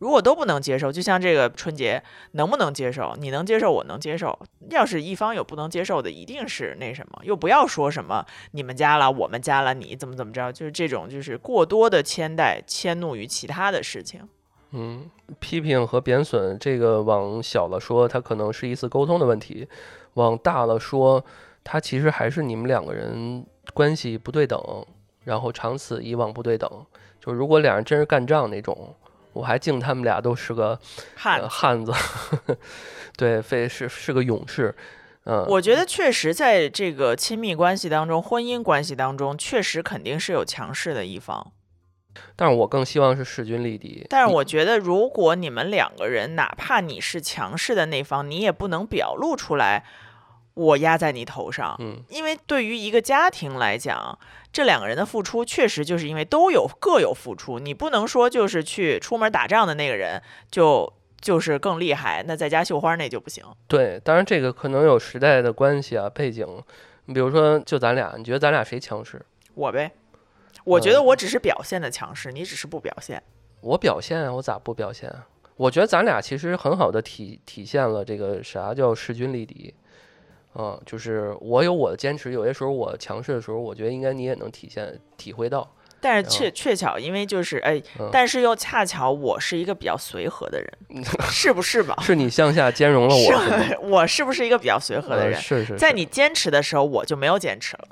[0.04, 3.16] 如果都不能接受，就像这个春节能不能接受？
[3.18, 4.38] 你能接受，我能接受。
[4.68, 14.28] 要是一方有不能接受的，一定是那什么，又不要说什么你们家了，我们家了，你怎么怎么着，就是这种就是过多的牵带迁怒于其他的事情。
[14.72, 19.66] 嗯，批评和贬损，这个往小了说，它可能是一次沟通的问题；
[20.12, 21.24] 往大了说，
[21.62, 24.62] 它其实还是你们两个人关系不对等，
[25.22, 26.68] 然后长此以往不对等。
[27.18, 28.94] 就如果俩人真是干仗那种，
[29.34, 30.78] 我还敬他们俩都是个
[31.16, 31.92] 汉呃、汉子，
[33.18, 34.74] 对，非是是个勇士。
[35.26, 41.52] 嗯，我觉得确实在这个亲密关系当中、婚姻关系当中，确实肯定是有强势的一方。
[42.36, 44.06] 但是我更希望是势均力敌。
[44.08, 49.84] 但是我觉得，如果你们两个人，哪怕你是强势的那方，你也不能表露出来，
[50.54, 51.76] 我压在你头上。
[51.80, 54.18] 嗯，因为对于一个家庭来讲，
[54.52, 63.44] 这两个人的付出确实就是因为都有各有付出，你不能说就是去出门打仗的那个人就就是更厉害，那在家绣花那就不行。
[63.66, 66.46] 对，当然这个可能有时代的关系啊，背景。
[67.06, 69.20] 你比如说，就咱俩，你觉得咱俩谁强势？
[69.54, 69.92] 我呗，
[70.64, 73.22] 我觉得嗯我只是表现的强势，你只是不表现。
[73.60, 75.26] 我表现啊，我咋不表现啊？
[75.56, 79.74] 我觉得咱俩其实很好的体体现了这个啥叫势均力敌。
[80.56, 85.68] 嗯，就是我有我的坚持，有些时候我强势的时候，我觉得应该你也能体现体会到。
[86.00, 91.96] 但是确确巧，因为就是哎，嗯但是又恰巧我是一个比较随和的人，是不是吧？
[92.04, 95.40] 是你向下兼容了我，是，我是不是一个比较随和的呃人？
[95.40, 97.88] 是是，是在你坚持的时候，我就没有坚持了，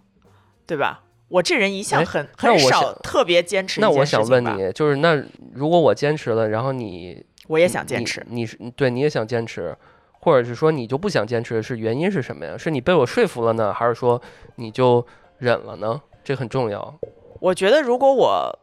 [0.67, 1.05] 对吧？
[1.29, 5.15] 我这人一向哎很很少特别坚持那我想问你，就是那
[5.55, 8.23] 如果我坚持了，然后你我也想坚持。
[8.29, 9.75] 你是对你也想坚持，
[10.23, 12.57] 或者是说你就不想坚持，是原因是什么呀？
[12.57, 14.23] 是你被我说服了呢，还是说
[14.55, 15.05] 你就
[15.39, 16.01] 忍了呢？
[16.23, 16.95] 这很重要。
[17.41, 18.59] 我觉得如果我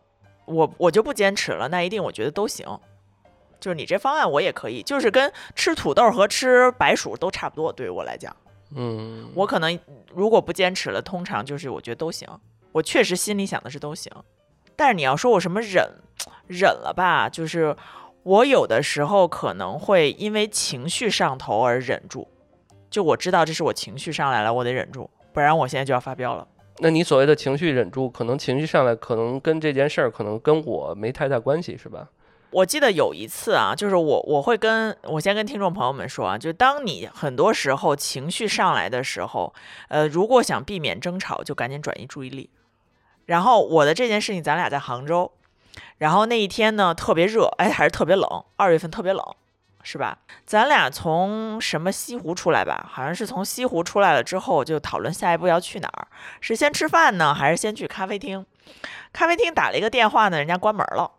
[0.46, 2.66] 我我就不坚持了，那一定我觉得都行。
[3.60, 8.34] 就是你这方案我也可以，就是跟吃土豆和吃白薯都差不多，对于我来讲，
[8.74, 9.78] 嗯，我可能
[10.14, 12.26] 如果不坚持了，通常就是我觉得都行。
[12.72, 14.10] 我确实心里想的是都行，
[14.78, 15.86] 但是你要说我什么忍
[16.48, 17.76] 忍了吧，就是
[18.24, 22.28] 我有的时候可能会因为情绪上头而忍住，
[22.90, 26.48] 就我知道这是我情绪上来了，我得忍住，不然我现在就要发飙了。
[26.80, 32.08] 那你所谓的情绪忍住，可能情绪上来，可能跟这件事儿可能跟我没太大关系，是吧？
[32.52, 39.54] 我记得有一次啊，就是我我会跟我先跟听众朋友们说啊，就当你很多时候情绪上来的时候，
[39.90, 42.50] 呃，如果想避免争吵，就赶紧转移注意力。
[43.26, 45.32] 然后我的这件事情，咱俩在杭州，
[45.98, 49.24] 然后那一天呢特别热，哎，还是特别冷，二月份特别冷，
[49.84, 50.18] 是吧？
[50.46, 56.08] 咱俩从什么西湖出来吧，好像是从西湖出来了之后，就讨论下一步要去哪儿，
[56.42, 58.46] 是先吃饭呢，还是先去咖啡厅？
[59.12, 61.12] 咖啡厅打了一个电话呢，人家关门了，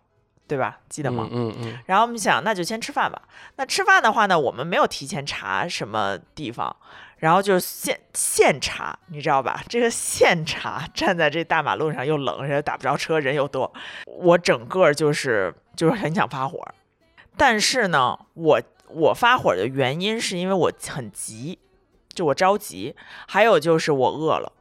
[0.46, 0.78] 对吧？
[0.88, 1.28] 记得吗？
[1.30, 3.22] 嗯嗯嗯，然后我们想，那就先吃饭吧。
[3.56, 6.74] 那吃饭的话呢，我们没有提前查什么地方，
[7.20, 9.62] 然后就是现现查，你知道吧？
[9.68, 13.72] 这个现查，站在这大马路上又冷，人打不着车，人又多，
[14.06, 16.66] 我整个就是就是很想发火。
[17.36, 21.58] 但是呢，我我发火的原因是因为我很急，
[22.08, 22.96] 就我着急，
[23.28, 24.52] 还有就是我饿了。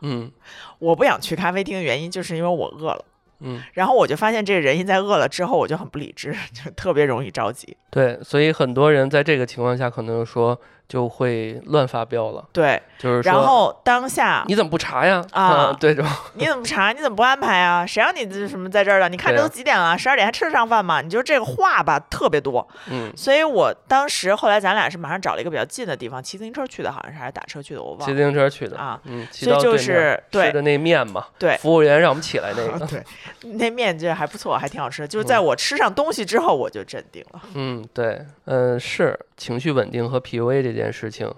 [0.00, 0.32] 嗯
[0.80, 3.04] 我不想去咖啡厅的原因就是因为我饿了。
[3.44, 7.76] 嗯，然后我就发现这个人一在饿了之后，我就很不理智， 就特别容易着急。
[7.90, 10.60] 对，所以很多人在这个情况下，可能说
[10.92, 15.24] 就会乱发飙了，对，就是说，然后当下你怎么不查呀？
[15.32, 16.92] 啊嗯这种， 你怎么不查？
[16.92, 17.86] 你怎么不安排啊？
[17.86, 19.08] 谁让你这什么在这儿了？
[19.08, 19.96] 你看这都几点了？
[19.96, 21.00] 十二点还吃得上饭吗？
[21.00, 22.68] 你就这个话吧，特别多。
[22.90, 28.04] 嗯，所以我当时后来咱俩是马上找了一个比较近的地方，骑自行车去的，好像是还是打车去的，我忘了。
[28.04, 33.02] 骑自行车去的啊，嗯，骑所以就是对吃的那面嘛，对服务员让我们起来那 个，对，
[33.54, 35.08] 那面这还不错，还挺好吃。
[35.08, 37.40] 就是在我吃上东西之后，我就镇定了。
[37.54, 41.32] 嗯，对，嗯，是情绪稳定和 PUA 这件件事情，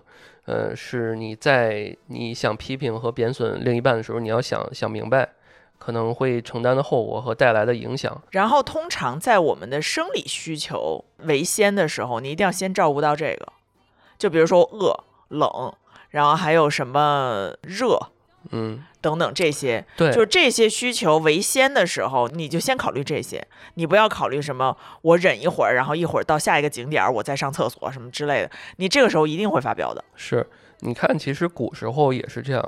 [0.46, 5.28] 呃，是你在你想批评和贬损另一半的时候，你要想想明白，
[5.78, 8.22] 可能会承担的后果和带来的影响。
[8.30, 13.52] 然后通常在我们的生理需求为先的时候，你一定要先照顾到这个。
[14.16, 15.74] 就比如说饿、冷，
[16.10, 17.98] 然后还有什么热
[18.56, 30.04] 嗯，等等这些，对，就是这些需求为先的时候，你就先考虑这些，你不要考虑什么我忍一会儿，然后一会儿到下一个景点儿我再上厕所什么之类的，你这个时候一定会发飙的。
[30.14, 30.46] 是，
[30.80, 32.64] 你看，其实古时候也是这样，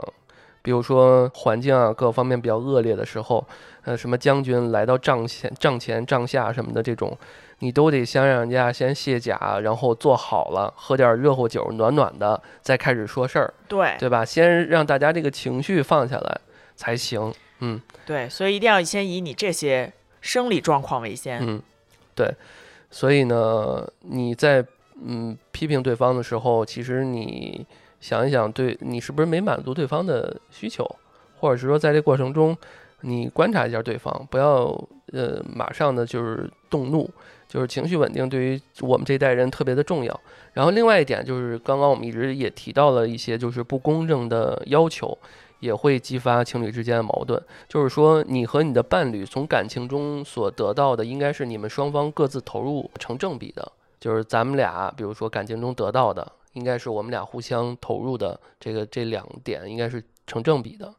[0.63, 3.47] 比如说环境啊各方面比较恶劣的时候，
[3.85, 7.17] 呃，什么将军来到帐前、帐前、帐下什么的这种，
[7.61, 14.25] 你都得先让人家先卸甲，然后做好了，喝点热乎酒，暖暖的，再开始说事儿，对对吧？
[14.25, 16.41] 先让大家这个情绪放下来
[16.75, 17.33] 才行。
[17.61, 21.39] 嗯对，所以一定要先以你这些生理状况为先。
[21.41, 21.63] 嗯，
[22.15, 22.35] 对。
[22.91, 24.65] 所以呢，你在
[25.03, 27.67] 嗯批评对方的时候，其实你
[28.01, 30.89] 想一想，对你是不是没满足对方的需求，
[31.41, 32.57] 或者是说在这过程中，
[33.01, 34.67] 你观察一下对方，不要
[35.13, 37.11] 呃马上的就是动怒，
[37.49, 40.21] 就是情绪稳定对于我们这代人特别的重要。
[40.53, 45.17] 然后另外一点就是，刚刚我们一直也提到了一些就是不公正的要求。
[45.59, 53.73] 也会激发情侣之间的矛盾，就是说，你和你的伴侣从感情中所得到的，应该是你们双方各自投入成正比的。
[53.99, 60.95] 就是咱们俩，比如说感情中得到的，应该是我们俩互相投入的这个这两点，应该是成正比的。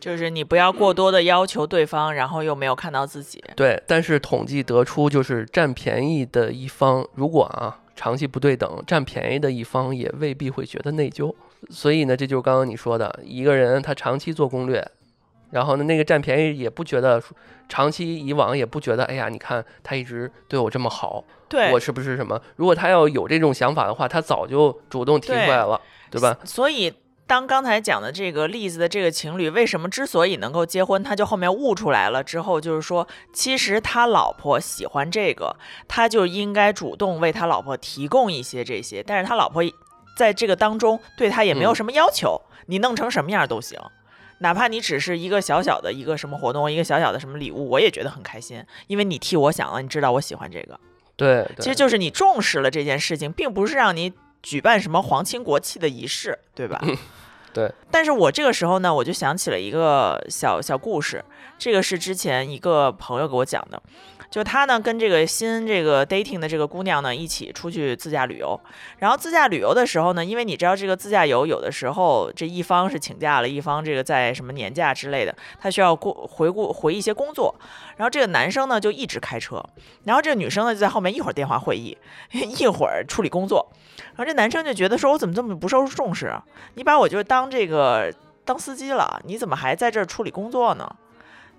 [0.00, 3.42] 就是你不要过多的要求对方，然后又没有看到自己。
[3.56, 11.34] 对，但是统计得出，就是占便宜的一方，如果啊长期不对等，占便宜的一方也未必会觉得内疚。
[11.70, 14.86] 所以呢，这就是刚刚你说的，一个人他长期做攻略，
[15.50, 17.22] 然后呢，那个占便宜也不觉得，
[17.68, 22.38] 长期以往也不觉得，哎呀，你看他一直对我这么好，对我，是不是什么？
[22.56, 25.80] 如果他要有这种想法的话，他早就主动提出来了，
[26.10, 26.36] 对吧？
[26.44, 26.92] 所以，
[27.26, 35.56] 当刚才讲的这个例子的这个情侣，为什么之所以能够结婚，他就后面悟出来了之后，就是说，其实他老婆喜欢这个，
[35.88, 39.62] 他就应该主动为他老婆提供一些这些，但是他老婆
[40.16, 43.80] 在这个当中对他也没有嗯什么要求，你弄成什么样都行。
[44.38, 50.78] 哪怕你只是一个小小的一个什么活动，一个小小的什么礼物，我也觉得很开心，因为你替我想了，你知道我喜欢这个。
[51.16, 54.12] 对，其实就是你重视了这件事情，并不是让你
[54.42, 56.82] 举办什么皇亲国戚的仪式，对吧？
[57.54, 57.72] 对。
[57.90, 61.24] 但是我这个时候呢，我就想起了一个小小故事，
[61.58, 63.82] 这个是之前一个朋友给我讲的。
[64.30, 68.58] 就他呢，跟这个新这个 dating 的这个姑娘呢，一起出去自驾旅游。
[68.98, 77.54] 然后自驾旅游的时候呢，因为你知道这个自驾游有的时候这一方是请假了，一方这个在什么年假之类的，他需要过回顾回一些工作。
[77.96, 79.64] 然后这个男生呢就一直开车，
[80.02, 81.96] 然后这个女生呢就在后面一会儿电话会议，
[82.58, 83.70] 一会儿处理工作。
[83.96, 86.42] 然后这男生就觉得说，我怎么这么不受重视啊？
[86.74, 88.12] 你把我就当这个
[88.44, 90.96] 当司机了，你怎么还在这儿处理工作呢？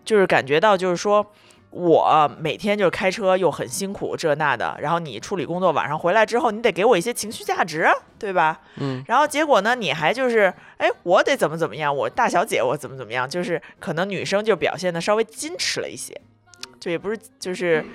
[0.06, 1.26] 就是感觉到就是说。
[1.72, 7.86] 我每天就是开车又很辛苦这那的，然后你处理工作，晚上回来之后你得给我一些情绪价值，
[8.18, 8.62] 对吧？
[8.78, 9.03] 嗯。
[9.10, 16.16] 然后结果呢，你还就是，哎，我得怎么怎么样，我大小姐我怎么怎么样，就是可能女生就表现的稍微矜持了一些，
[16.80, 17.86] 就也不是，就是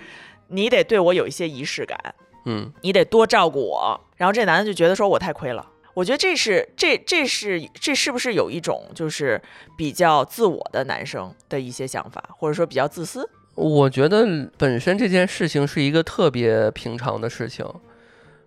[0.48, 1.98] 你得对我有一些仪式感，
[2.44, 3.98] 嗯，你得多照顾我。
[4.18, 9.40] 然后这男的就觉得说我太亏了，我觉得这是这这是这是不是有一种就是
[9.76, 13.28] 比较自我的男生的一些想法，或者说比较自私？
[13.56, 14.24] 我觉得
[14.56, 17.66] 本身这件事情是一个特别平常的事情，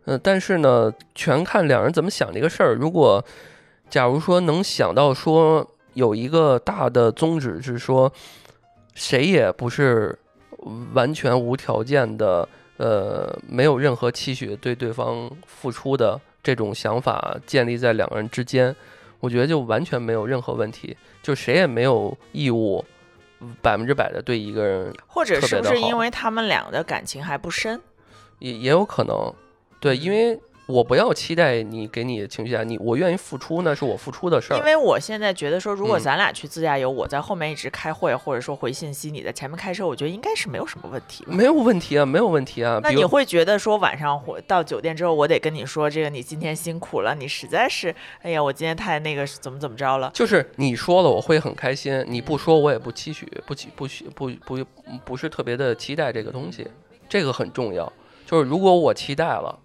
[0.05, 2.73] 嗯，但是呢，全看两人怎么想这个事儿。
[2.73, 3.23] 如果
[3.89, 8.11] 假如说能想到说有一个大的宗旨是说，
[8.95, 10.17] 谁也不是
[10.93, 18.75] 完全无条件的，呃，没有任何期许对对方付出的这种想法建立在两个人之间，
[19.19, 22.85] 我觉得就完全没有任何问题，就谁也没有义务。
[23.61, 27.81] 百分之百的对一个人，或者是不是因为他们俩的感情还不深，
[28.39, 29.33] 也也有可能，
[29.79, 30.39] 对，因为。
[30.65, 34.57] 我不要期待你给你的情绪啊，你我愿意付出，那是我付出的事儿。
[34.57, 41.25] 因为我现在觉得说，如果咱俩去自驾游，我在后面一直开会，或者说回信息，你在前面开车，我觉得应该是没有什么问题。
[41.27, 42.79] 没有问题啊，没有问题啊。
[42.81, 50.09] 那你会觉得说晚上回到酒店之后，我得跟你说这个，你今天辛苦了，你实在是，哎呀，我今天太那个怎么怎么着了？
[50.13, 54.65] 就是你说了我会很开心，你不说我也不期许，不期不许不不
[55.03, 56.65] 不是特别的期待这个东西，
[57.09, 57.91] 这个很重要。
[58.25, 59.59] 就是如果我期待了。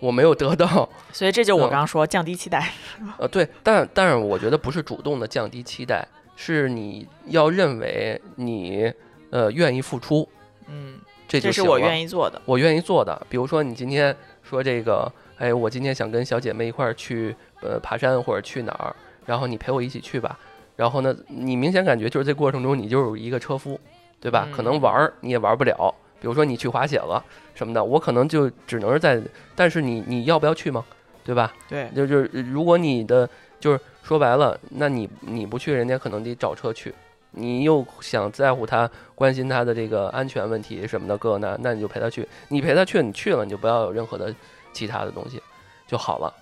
[0.00, 2.72] 我没有得到， 所以这就我刚刚说降低期待。
[3.18, 8.92] 呃，对，但但是我觉得不是主动的降低期待，是你要认为你
[9.30, 10.28] 呃愿意付出，
[10.66, 10.98] 嗯，
[11.28, 13.26] 这就是我愿意做的，我愿意做的。
[13.28, 18.96] 比如说你今天说这个，哎，我今天想跟小姐妹一块儿去呃爬山或者去哪儿，
[19.26, 20.38] 然后你陪我一起去吧。
[20.76, 23.78] 然后呢，你明显感觉就是这过程中你就是一个车夫，
[24.18, 24.48] 对吧？
[24.50, 25.94] 可能玩儿你也玩不了。
[26.20, 27.22] 比如说你去滑雪了
[27.60, 29.20] 什么的，我可能就只能是在，
[29.54, 30.82] 但是你你要不要去吗？
[31.22, 31.52] 对吧？
[31.68, 33.28] 对，就就是如果你的
[33.60, 36.94] 就是说白了，那你你不去，人家可能得找车去，
[37.32, 44.34] 你又想在乎他、关心他的这个安全问题什么的，哥那那你就陪他去，你陪他去，你去了你就不要有任何的
[44.72, 45.38] 其他的东西
[45.86, 46.32] 就好了。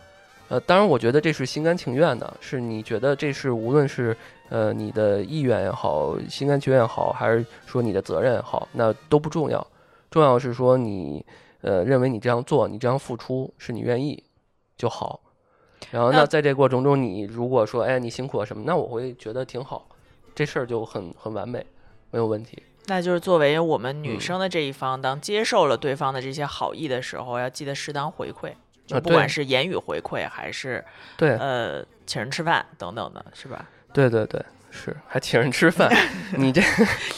[0.51, 4.17] 呃，当然我觉得这是心甘情愿的，是你觉得这是无论是。
[4.51, 9.67] 呃，你的意愿也好，心甘情愿也好，还是说你的责任也好，那都不重要。
[10.11, 11.25] 重要是说你，
[11.61, 14.23] 呃，认为你这样做，你这样付出是你愿意
[14.77, 15.21] 就好。
[15.91, 19.89] 然后，那在这过程中，你如果说，哎，你辛苦了什么，那我会觉得挺好，
[20.35, 21.65] 这事儿就很很完美，
[22.11, 22.63] 没有问题。
[22.87, 28.53] 那就是作为我们女生的这一方，当接受了对方的这些好意的时候，要记得适当回馈，
[28.87, 30.85] 就不管是言语回馈还是
[31.17, 33.69] 对呃请人吃饭等等的，是吧？
[33.93, 35.91] 对对对，是还请人吃饭，
[36.37, 36.61] 你这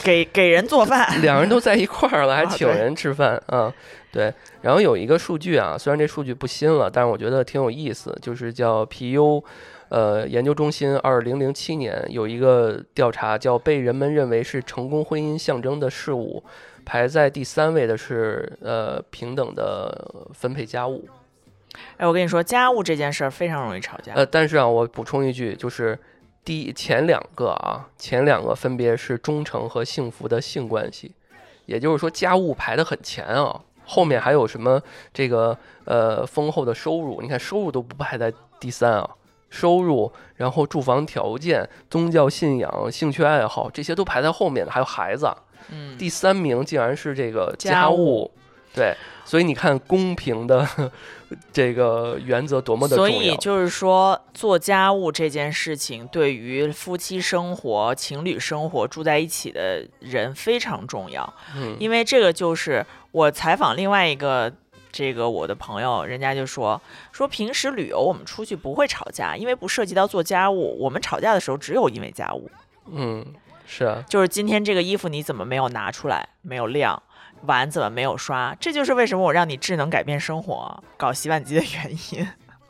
[0.05, 3.73] 给给人做饭， 两人都在一块儿了，还请人吃饭啊？
[4.13, 4.33] 对。
[4.63, 9.43] 然后有一个数据啊，虽然这数据不新了，但是我觉得挺有意思，就是叫 PU，
[9.89, 16.45] 呃，研究中心二零零七年有一个调查，叫被人们认为是成功婚姻象征的事物，
[16.85, 21.09] 排在第三位的是呃平等的分配家务。
[21.97, 24.13] 哎，我跟你说，家务这件事儿非常容易吵架。
[24.15, 25.99] 呃，但是啊，我补充一句，就是。
[26.45, 31.13] 第前两个啊，前两个分别是忠诚和幸福的性关系，
[31.67, 34.81] 也就是说家务排得很前啊，后面还有什么
[35.13, 37.21] 这个呃丰厚的收入？
[37.21, 39.11] 你看收入都不排在第三啊，
[39.51, 45.31] 收入，然后住房条件、宗教信仰、兴趣爱好这些都排在后面的，还有孩子，
[45.71, 48.31] 嗯，第三名竟然是这个家务。
[48.73, 50.67] 对，所以你看，公平的
[51.53, 53.13] 这个原则多么的重要。
[53.13, 61.35] 所以就是说，做家务这件事情对于夫妻生活、情侣生活、住在一起的人非常重要。
[61.57, 64.53] 嗯，因为这个就是我采访另外一个
[64.93, 66.81] 这个我的朋友，人家就说
[67.13, 72.51] 说平时旅游我们出去不会吵架，因为不涉及到做家务，我们吵架的时候只有因为家务，
[72.91, 73.25] 嗯，
[73.67, 77.01] 是啊，就是今天这个衣服你怎么没有拿出来，没有晾，
[77.43, 82.29] 碗怎么没有刷，这就是为什么我让你智能改变生活搞洗碗机的原因。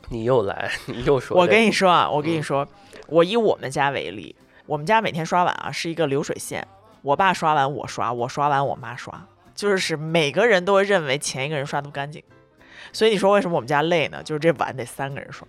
[0.09, 2.67] 你又来， 你又说我，跟你说啊，我跟你嗯说，
[3.07, 6.67] 我以我们家为例，我们家每天刷碗啊是一个流水线，
[7.01, 12.21] 我爸刷完我刷，我刷完我妈刷，就是每个人都会认为前一个人刷的不干净。
[12.91, 14.21] 所以你说为什么我们家累呢？
[14.23, 15.47] 就是这碗得三个人刷，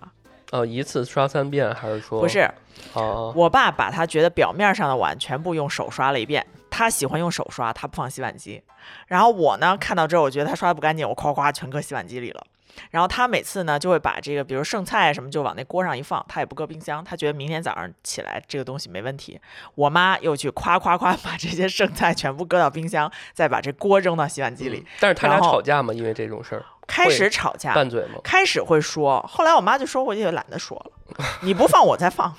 [0.52, 2.28] 哦，一次刷三遍，还是说不？
[2.28, 2.48] 是
[2.92, 8.62] 哦，我爸把他觉得表面上的碗全部用手刷了一遍，他喜欢用手刷，他不放洗碗机。
[9.06, 12.44] 然后我呢看到之后，我觉得他刷的不干净，我夸夸全搁洗碗机里了。
[12.90, 19.38] 然后他每次呢就会把这个，比如剩菜什么，就往那锅上一放，他也不搁冰箱，他觉得明天早上起来这个东西没问题。
[19.74, 24.86] 我妈又去夸夸夸把这些剩菜全部搁到冰箱，再把这锅扔到洗碗机里嗯。
[25.00, 25.92] 但是他俩吵架吗？
[25.92, 28.18] 因为这种事儿开始吵架，拌嘴吗？
[28.24, 32.34] 开始会说，后来我妈就说，我也懒得说了，你不放我再放。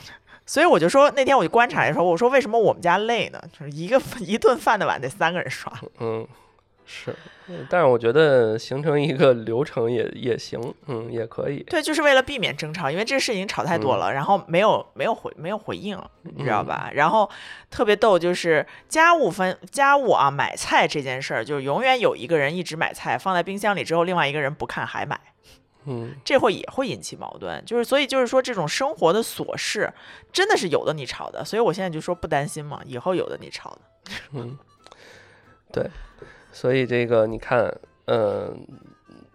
[0.45, 3.41] 所以我就说那天我就观察的时候，我说为什么我们家累呢？
[3.51, 5.71] 就是一个一顿饭的碗得三个人刷。
[5.99, 6.27] 嗯，
[6.85, 7.15] 是，
[7.47, 16.89] 嗯但是我觉得形成一个流程也也行，嗯，也可以，对，就是为了避免争吵，因为这个事情吵太多了，然后没有没有回没有回应，你知道吧？
[16.93, 17.29] 然后
[17.69, 25.19] 特别逗，就是家务分家务啊，买菜这件事儿，就是永远有一个人一直买菜，放在冰箱里之后，另外一个人不看还买。
[25.85, 29.91] 嗯，这会也会引起矛盾，就是所以就是说这种生活的琐事，
[30.31, 33.81] 真的是有的你吵的，所以我现在就说不担心嘛，以后有的你吵的。
[34.33, 34.57] 嗯，
[35.71, 35.89] 对，
[36.51, 37.73] 所以这个你看，
[38.05, 38.53] 呃，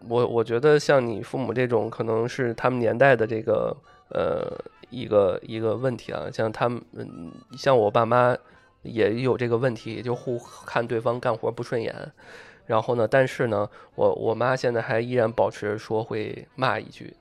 [0.09, 3.77] 我我觉得像你父母这种，可能是他们年代的这个
[4.11, 4.59] 呃
[4.91, 8.37] 一个一个问题啊，像他们，嗯，像我爸妈
[8.83, 12.13] 也有这个问题，就互看对方干活不顺眼。
[12.69, 17.13] 然后呢，但是呢，我我妈现在还依然保持说会骂一句，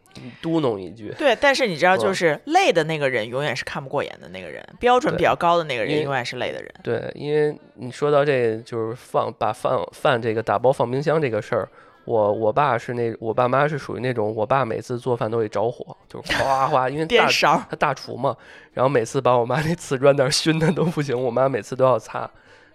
[0.42, 6.72] 嘟哝一句，对，但是你知道，就是累的那个人永远是看不过眼的那个人，标准比较高的那个人永远是累的人。
[6.84, 11.70] 对，因为你说到这，就是放把饭饭这个打包放冰箱这个事儿，
[12.04, 17.28] 我我爸是那我爸妈是属于那种，我爸每次做饭都会着火，就是哗哗哗，因为 大
[17.70, 18.36] 他大厨嘛，
[18.74, 22.30] 然后每次把我妈那瓷砖那儿熏的都不行，我妈每次都要擦。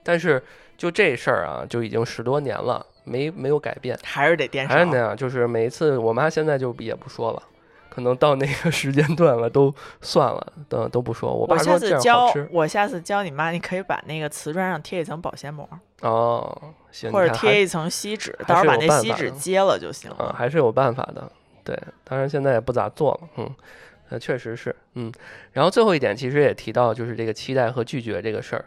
[0.05, 0.43] 但是
[0.77, 4.75] 就这事儿啊，就已经十多年了，没没有改变，还是得颠勺。
[4.75, 7.43] 还是那样，就是每一次我妈现在就也不说了。
[7.89, 11.35] 可能到那个 时间段了，都算了，都都不说。
[11.35, 15.69] 我爸我下说这样好次教吃我下次教你妈，你可以把那个瓷砖上贴一层保鲜膜，
[16.01, 20.35] 哦，行，或者贴一层锡纸，到时候把那锡纸揭了就行啊，了。
[20.37, 21.31] 还是有办法的。
[21.63, 23.55] 对，当然现在也不咋做了，嗯，
[24.13, 25.11] 呃，确实是，嗯。
[25.53, 28.65] 然后最后一点，其实也提到就是这个期待和拒绝这个事儿。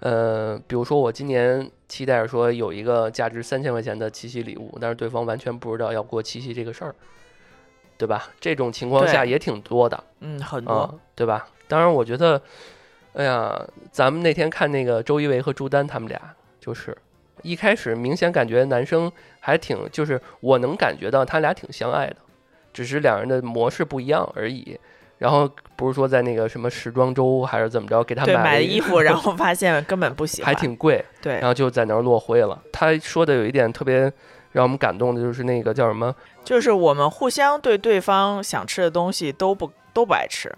[0.00, 6.94] 呃，比如说我今年期待着说有一个价值三千块钱的七夕礼物，但是对方完全不知道要过七夕这个事儿，
[7.98, 8.30] 对吧？
[8.40, 11.00] 这种情况下也挺多的嗯，很啊、多。
[11.14, 11.46] 对吧？
[11.68, 12.40] 当然，我觉得，
[13.12, 13.54] 哎呀，
[13.90, 16.96] 咱们那天看那个周一围和朱丹他们俩，就是
[17.42, 22.16] 一开始明显感觉男生还挺，就是我能感觉到他俩挺相爱的，
[22.76, 24.78] 只是两人的模式不一样而已。
[25.18, 31.44] 然后不是说在那个什么时装周还是怎么着给他对，买的衣服，然后发现根本不喜 欢，还挺贵，对然。
[31.44, 32.62] 后就在那儿落灰了。
[32.70, 34.12] 他说的有一点特别
[34.52, 36.14] 让我们感动的，就是那个叫什么？
[36.44, 40.54] 就是我们互相对对方想吃的东西都不都不爱吃，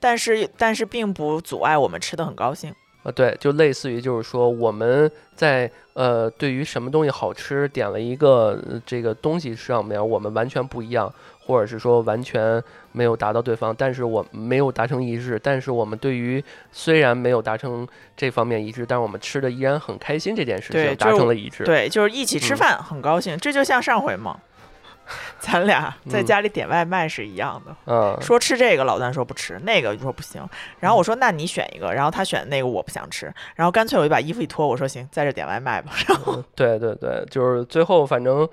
[0.00, 2.74] 但是但是并不阻碍我们吃的很高兴。
[3.04, 11.10] 啊，对，就类似于就是说我们在呃对于什么东西好吃点了一个、呃这个东西上面，我们完全不一样，
[11.42, 12.62] 或者是说完全
[12.92, 17.86] 没有达到对方，但是我没有达成一致，但是我们对于虽然没有达成
[18.16, 21.64] 这方面一致，但是我们吃的依然很开心这件事情达成了一致。
[21.64, 24.38] 对，就是一起吃嗯饭很高兴，这就像上回嘛，
[25.40, 27.74] 咱俩在嗯家里点外卖是一样的。
[27.86, 30.40] 嗯，说吃这个，老段说不吃，那个就说不行。
[30.78, 35.90] 然后我说那你选一个，然后他选那个我不想吃，然后干脆我就把衣服一脱，我说行，在这点外卖吧。
[36.06, 38.48] 然后嗯对对对，就是最后反正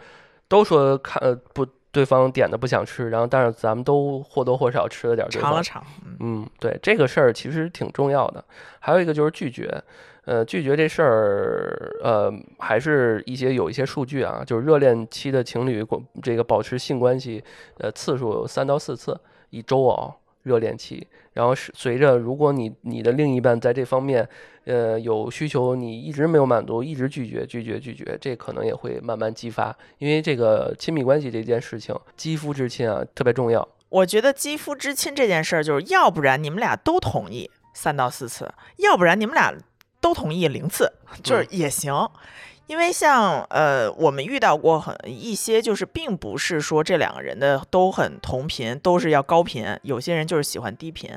[0.47, 1.67] 都说看呃不
[1.97, 8.45] 对方点的不想吃，然后但是咱们都或多或少吃了点儿对方尝了尝，嗯，嗯，对，这个事儿其实挺重要的。
[8.79, 9.83] 还有一个就是拒绝，
[10.25, 17.43] 呃，拒绝这事儿，呃，还是一些有一些数据啊，就是热恋期的情侣过这个保持性关系，
[17.79, 19.19] 呃，次数三到四次
[19.49, 20.13] 一周哦，
[20.47, 21.05] 热恋期。
[21.33, 24.27] 然后是随着如果你你的另一半在这方面，
[24.65, 33.67] 呃，有需求，你一直没有满足，一直拒绝拒绝拒绝，这可能也会慢慢激发，因为这个亲密关系这件事情，肌肤之亲啊，特别重要。
[33.89, 39.53] 我觉得肌肤之亲这件事儿，就是要不然你们俩都同意三到四次，要不然你们俩
[40.01, 40.91] 都同意零次，
[41.21, 41.93] 就是也行。
[42.67, 51.09] 因为像呃，我们遇到过很一些，就是并不是说这两个人的都很同频，都是要高频，有些人就是喜欢低频，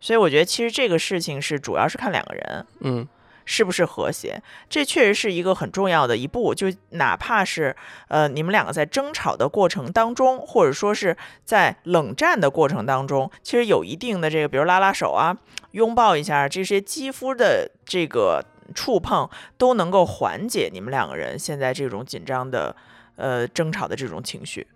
[0.00, 3.06] 所以我觉得其实这个事情是主要是看两个人嗯
[3.46, 6.54] 是不是和谐，这确实是一个很重要的一步。
[6.54, 7.76] 就哪怕是
[8.08, 15.36] 呃你们两个在争吵的过程当中，或者说是在冷战的过程当中，其实有一定的这个，比如拉拉手啊、
[15.72, 18.42] 拥抱一下，这些肌肤的这个
[18.74, 22.74] 触碰都能够缓解你们两个人现在这种紧张的
[23.16, 24.66] 呃争吵的这种情绪。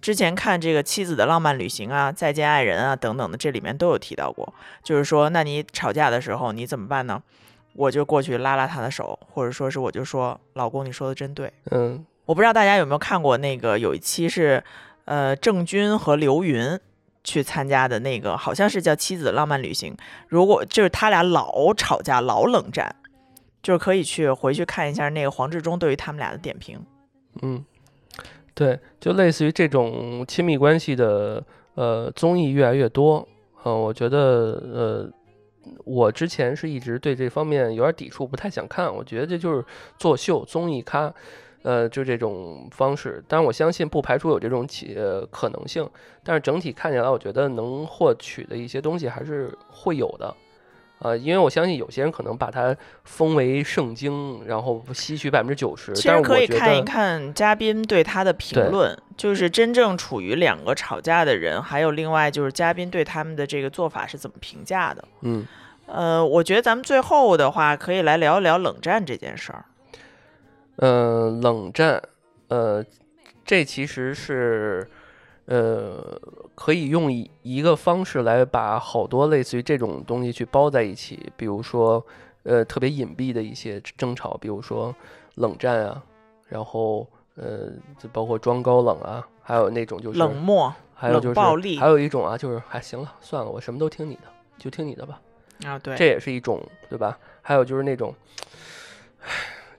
[0.00, 7.20] 之前看这个《妻子的浪漫旅行》啊，《再见爱人》啊等等的，这里面都有提到过，就是说，那你吵架的时候你怎么办呢？
[7.74, 11.52] 我就过去拉拉他的手，或者说是我就说，老公，你说的真对。
[11.70, 14.62] 嗯我不知道大家有没有看过那个有一期是，
[15.06, 16.78] 呃，郑钧和刘云
[17.24, 19.94] 去参加的那个，好像是叫《妻子的浪漫旅行》。
[20.28, 22.94] 如果就是他俩老吵架、老冷战，
[23.68, 26.80] 就是可以去回去看一下那个黄志忠对于他们俩的点评。
[27.42, 27.62] 嗯，
[28.54, 31.44] 对，就类似于这种亲密关系的
[31.74, 33.28] 呃综艺越来越多，
[33.64, 34.18] 呃，我觉得
[34.72, 35.10] 呃。
[35.84, 38.94] 我之前是一直对这方面有点抵触，不太想看。
[38.94, 39.62] 我觉得这就是
[39.98, 41.12] 作秀、综艺咖，
[41.60, 43.22] 呃，就这种方式。
[43.28, 45.86] 但是我相信不排除有这种企呃可能性。
[46.24, 50.34] 但是整体看起来，我觉得能获取的一些东西还是会有的。
[51.00, 55.94] 呃，因为我相信有些人可能把它封为圣经，然后吸取百分之九十。
[55.94, 65.04] 其实可以看一，看嘉宾对他的评论，就是真正处于两个吵架的人，还有另外就是嘉宾对他们的这个做法是怎么评价的。
[65.20, 65.46] 嗯，
[65.86, 69.64] 呃，我觉得咱们最后的话可以来聊一聊冷战这件事儿。
[70.76, 72.02] 呃，冷战，
[72.48, 72.84] 呃，
[73.44, 74.88] 这其实是，
[75.50, 76.20] 呃，
[76.54, 82.04] 可以用一一个方式来把好多类似于这种东西去包在一起，比如说，
[82.42, 84.94] 呃，特别隐蔽的一些争吵，比如说
[85.36, 86.02] 冷战啊，
[86.48, 94.24] 然后，呃，就包括装高冷啊，还有那种就是冷漠还有就是暴力还有一种啊，就是还行了，算了，我什么都听你的，
[94.58, 95.18] 就听你的吧。
[95.64, 97.18] 啊，对，这也是一种，对吧？
[97.40, 98.14] 还有就是那种，
[99.22, 99.28] 唉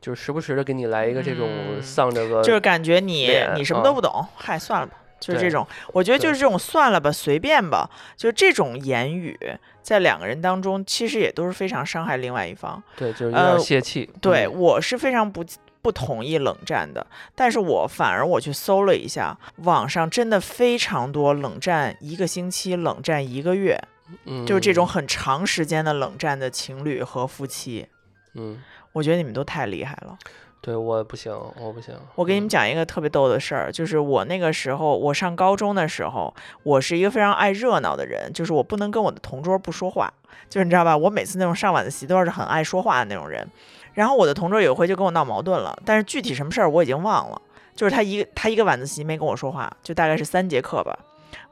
[0.02, 4.94] 就是时不时的给你来一个这种嗯丧着个，就是感觉你脸你什么啊都不懂，嗨，算了吧。
[5.20, 9.38] 就是这种，我觉得就是这种算了吧，随便吧，就这种言语，
[9.82, 12.82] 在两个人当中，其实也都是非常伤害另外一方。
[12.96, 14.10] 对，就是有呃点泄气。
[14.22, 15.44] 对，嗯我是非常不
[15.82, 17.06] 不同意冷战的，
[17.36, 23.80] 但是我反而我去搜了一下，网上真的非常多冷战一个星期、冷战一个月，
[24.26, 27.88] 嗯，就是这种很长时间的冷战的情侣和夫妻，
[28.36, 28.62] 嗯，
[28.92, 30.18] 我觉得你们都太厉害了。
[30.62, 31.96] 对我不行，我不行。
[32.16, 36.34] 我给你们嗯讲一个特别逗的事儿，就是我那个时候，我上高中的时候，
[36.64, 40.14] 我是一个非常爱热闹的人，就是我不能跟我的同桌不说话，
[40.50, 43.48] 就是你知道吧，我每次那种上晚自习都是很爱说话的那种人。
[43.94, 47.42] 然后我的同桌有一回就跟我闹矛盾了，但是具体什么事儿我已经忘了，
[47.74, 50.98] 就是他一个他一个晚自习没跟我说话，就大概是三节课吧。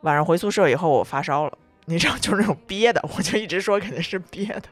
[0.01, 1.53] 晚上回宿舍以后我发烧了，
[1.85, 4.63] 你知道就是那种憋的，我就一直说肯定是憋的。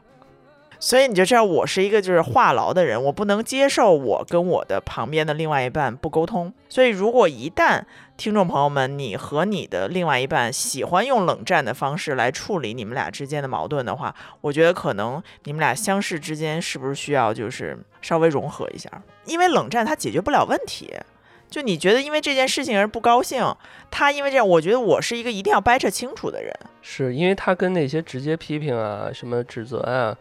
[0.78, 6.52] 所以你就知道我是一个就是话痨的人，我不能接受我跟我的旁边的另外一半不沟通。
[6.68, 7.82] 所以如果一旦
[8.16, 18.90] 听众朋友们你和你的另外一半喜欢用冷战的方式来处理你们俩之间的矛盾的话，我觉得可能你们俩相识之间是不是需要就是稍微融合一下？
[19.24, 20.92] 因为冷战它解决不了问题。
[21.48, 23.40] 就你觉得因为这件事情而不高兴，
[23.88, 26.52] 他因为这样，我觉得我是一个一定要掰扯清楚的人。
[26.82, 30.16] 是因为他跟那些直接批评啊、什么指责啊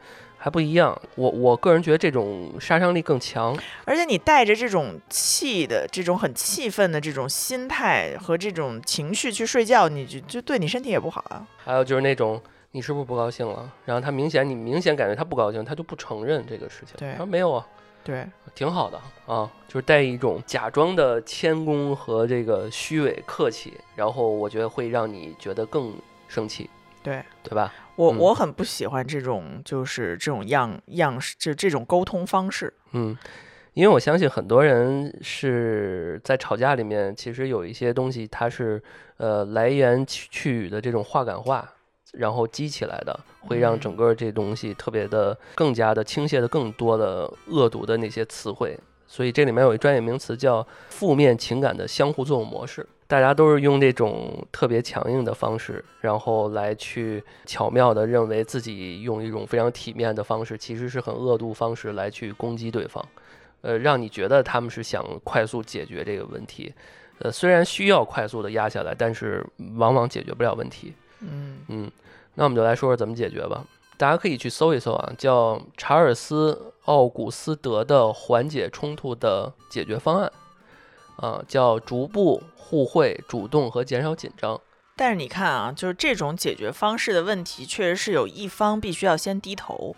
[0.46, 0.96] 还不一样。
[1.16, 3.58] 我我个人觉得这种杀伤力更强。
[3.84, 11.48] 而且你带着这种气的、这种很气愤的这种心态和这种情绪去睡觉，你就就对你身体也不好啊。
[11.58, 12.40] 还有就是那种
[12.74, 13.68] 你是不是不高兴了？
[13.86, 16.94] 然后他明显你明显感觉他不高兴，他就不承认这个事情。
[16.98, 17.68] 对他说没有啊，
[18.04, 25.92] 对，挺好的啊，就是带一种假装的谦恭和这个虚伪客气，然后我觉得会让你觉得更
[26.28, 26.70] 生气，
[27.02, 27.74] 对对吧？
[27.96, 32.74] 我、嗯我很不喜欢这种就是这种样样式，就这种沟通方式。
[32.92, 33.18] 嗯，
[33.74, 38.82] 因为我相信很多人是在吵架里面，其实有一些东西它是
[39.18, 41.74] 呃来源去去语的这种话感话，
[42.14, 48.78] 然后激起来的，会让嗯整个这东西特别的更加的倾泻的更多的恶毒的那些词汇。
[49.08, 63.06] 所以这里面有一专业名词叫负面情感的相互作用模式，大家都是用这种特别强硬的方式，然后来去巧妙的认为自己用一种非常体面的方式，其实是很恶毒方式来去攻击对方，
[63.62, 66.74] 呃，让你觉得他们是想快速解决这个问题，
[67.20, 69.46] 呃，虽然需要快速的压下来，但是
[69.76, 70.94] 往往解决不了问题。
[71.20, 71.92] 嗯，嗯，
[72.34, 73.64] 那我们就来说说怎么解决吧。
[73.98, 76.54] 大家可以去搜一搜啊，叫查尔斯·
[76.86, 80.32] 奥古斯德的缓解冲突的解决方案，
[81.18, 84.60] 啊，叫逐步互惠、主动和减少紧张。
[84.96, 89.96] 但是你看啊，就是这种解决方式的问题，确实是有一方必须要先低头。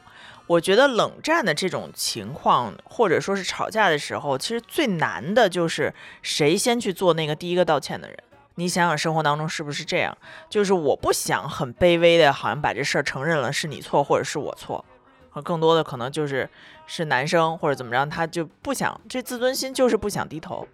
[0.48, 8.18] 我觉得冷战的这种情况，或者说是吵架的时候，其实最难的就是谁先去做那个第一个道歉的人。
[8.56, 10.18] 你想想，生活当中是不是这样？
[10.50, 14.84] 就是我不想很卑微的，好像把这事儿承认了是你错或者是我错，
[15.32, 16.50] 啊，更多的可能就是
[16.88, 20.68] 是男生或者怎么着，他就不想这自尊心就是不想低头。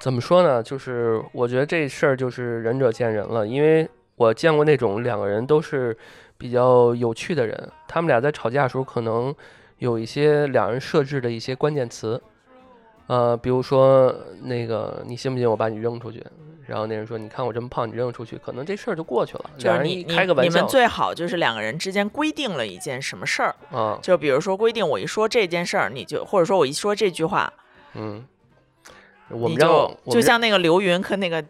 [0.00, 0.62] 怎么说呢？
[0.62, 5.96] 就是我觉得这事儿就是仁者见仁了，因为我见过那种两个人都是
[6.36, 9.34] 比较有趣的人，他们俩在吵架的时候可能
[9.78, 12.20] 有一些两人设置的一些关键词，
[13.06, 16.24] 呃，比如说那个你信不信我把你扔出去？
[16.66, 20.50] 然后那人说：“你看我这么胖，你扔出去，可能这事儿就过去了。”就是你开个玩笑。
[20.50, 23.98] 你们最好就是两个人之间规定了一件什么事儿啊？
[24.02, 27.50] 就比如说规定我一说这件事儿，你就或者说我一说这句话，
[27.94, 28.22] 嗯，
[29.30, 31.44] 我们就就像那个刘云和那个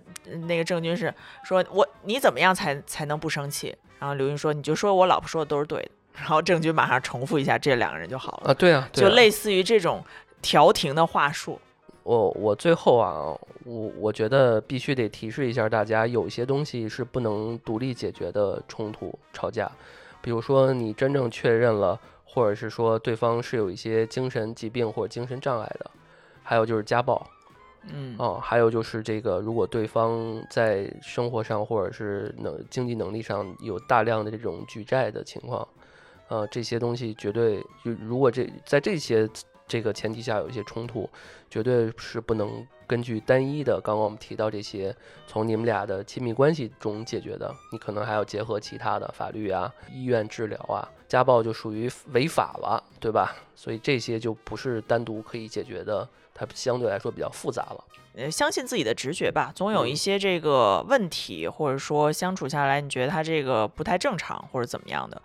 [0.46, 1.12] 那个郑钧是
[1.44, 3.74] 说我你怎么样才才能不生气？
[3.98, 5.90] 然后刘云说你就说我老婆说的都是对的。
[6.18, 8.54] 然后郑钧马上重复一下，这两个人就好了啊。
[8.54, 10.04] 对啊，就类似于这种
[10.42, 11.60] 调停的话术。
[12.02, 19.70] 我我最后啊，我我觉得必须得提示一下大家，有一些东西是不能独立解决的冲突吵架，
[20.20, 25.88] 比如说你真正确认了，或者是说对方是有一些精神疾病或者精神障碍的，
[26.42, 27.24] 还有就是家暴，
[27.84, 35.66] 嗯哦，还有就是这个如果对方在生活上或者是能经济能力上有大量的这种举债的情况，
[36.28, 39.28] 呃，这些东西绝对就如果这在这些。
[39.70, 41.06] 这个前提下有一些冲突，
[41.50, 50.88] 绝对是不能根据单一的刚刚我们提到这些从你们俩的亲密关系中解决的，你可能还要结合其他的法律啊、医院治疗啊。
[51.06, 53.36] 家暴就属于违法了，对吧？
[53.54, 56.08] 所以这些就不是单独可以解决的，
[56.38, 57.84] 它相对来说比较复杂了。
[58.14, 65.20] 呃，相信自己的直觉吧，总有一些这个问题，或者说相处下来你觉得他这个不太正常或者怎么样的。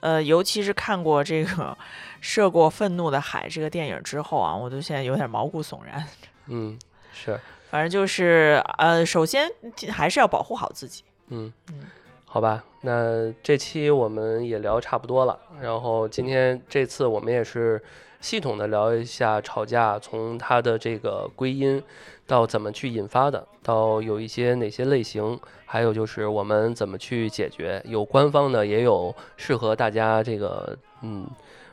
[0.00, 1.50] 呃，尤其是看过这个
[2.20, 6.06] 《涉过愤怒的海》这个电影之后啊，我都现在有点毛骨悚然。
[6.46, 6.78] 嗯，
[7.12, 7.40] 是，
[7.70, 9.50] 反正就是呃，首先
[9.90, 11.02] 还是要保护好自己。
[11.28, 11.84] 嗯嗯，
[12.26, 15.36] 好吧，那这期我们也聊差不多了。
[15.60, 17.82] 然后今天这次我们也是
[18.20, 21.82] 系统的聊一下吵架，从它的这个归因
[22.26, 25.38] 到怎么去引发的，到有一些哪些类型。
[25.68, 27.82] 还有就是我们怎么去解决？
[27.84, 31.26] 有官方的，也有适合大家这个，嗯，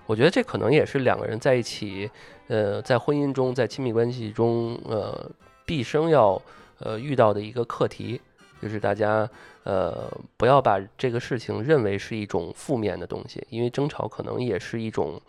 [0.08, 2.10] 我觉得这可能也是两个人在一起，
[2.48, 5.30] 呃，在婚姻中，在亲密关系中，呃，
[5.64, 6.42] 毕生要
[6.80, 8.20] 呃遇到的一个课题，
[8.60, 9.30] 就是大家
[9.64, 15.22] 呃不要把这个事情认为是一种负面的东西，因为争吵可能也是一种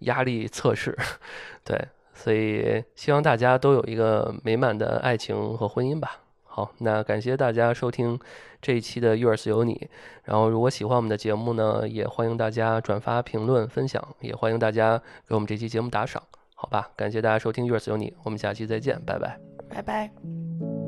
[0.00, 0.96] 压力测试，
[1.64, 6.20] 对，所以希望大家都有一个美满的爱情和婚姻吧。
[6.44, 8.18] 好，那感谢大家收听
[8.60, 9.74] 这一期的《Yours 有你》。
[10.24, 16.20] 然后，如果喜欢我们的节目呢，也欢迎大家转发、评论、分享，也欢迎大家给我们这期节目打赏。
[16.54, 19.38] 好吧，感谢大家收听《Yours 有你》，我们下期再见，拜拜，
[19.68, 20.87] 拜拜。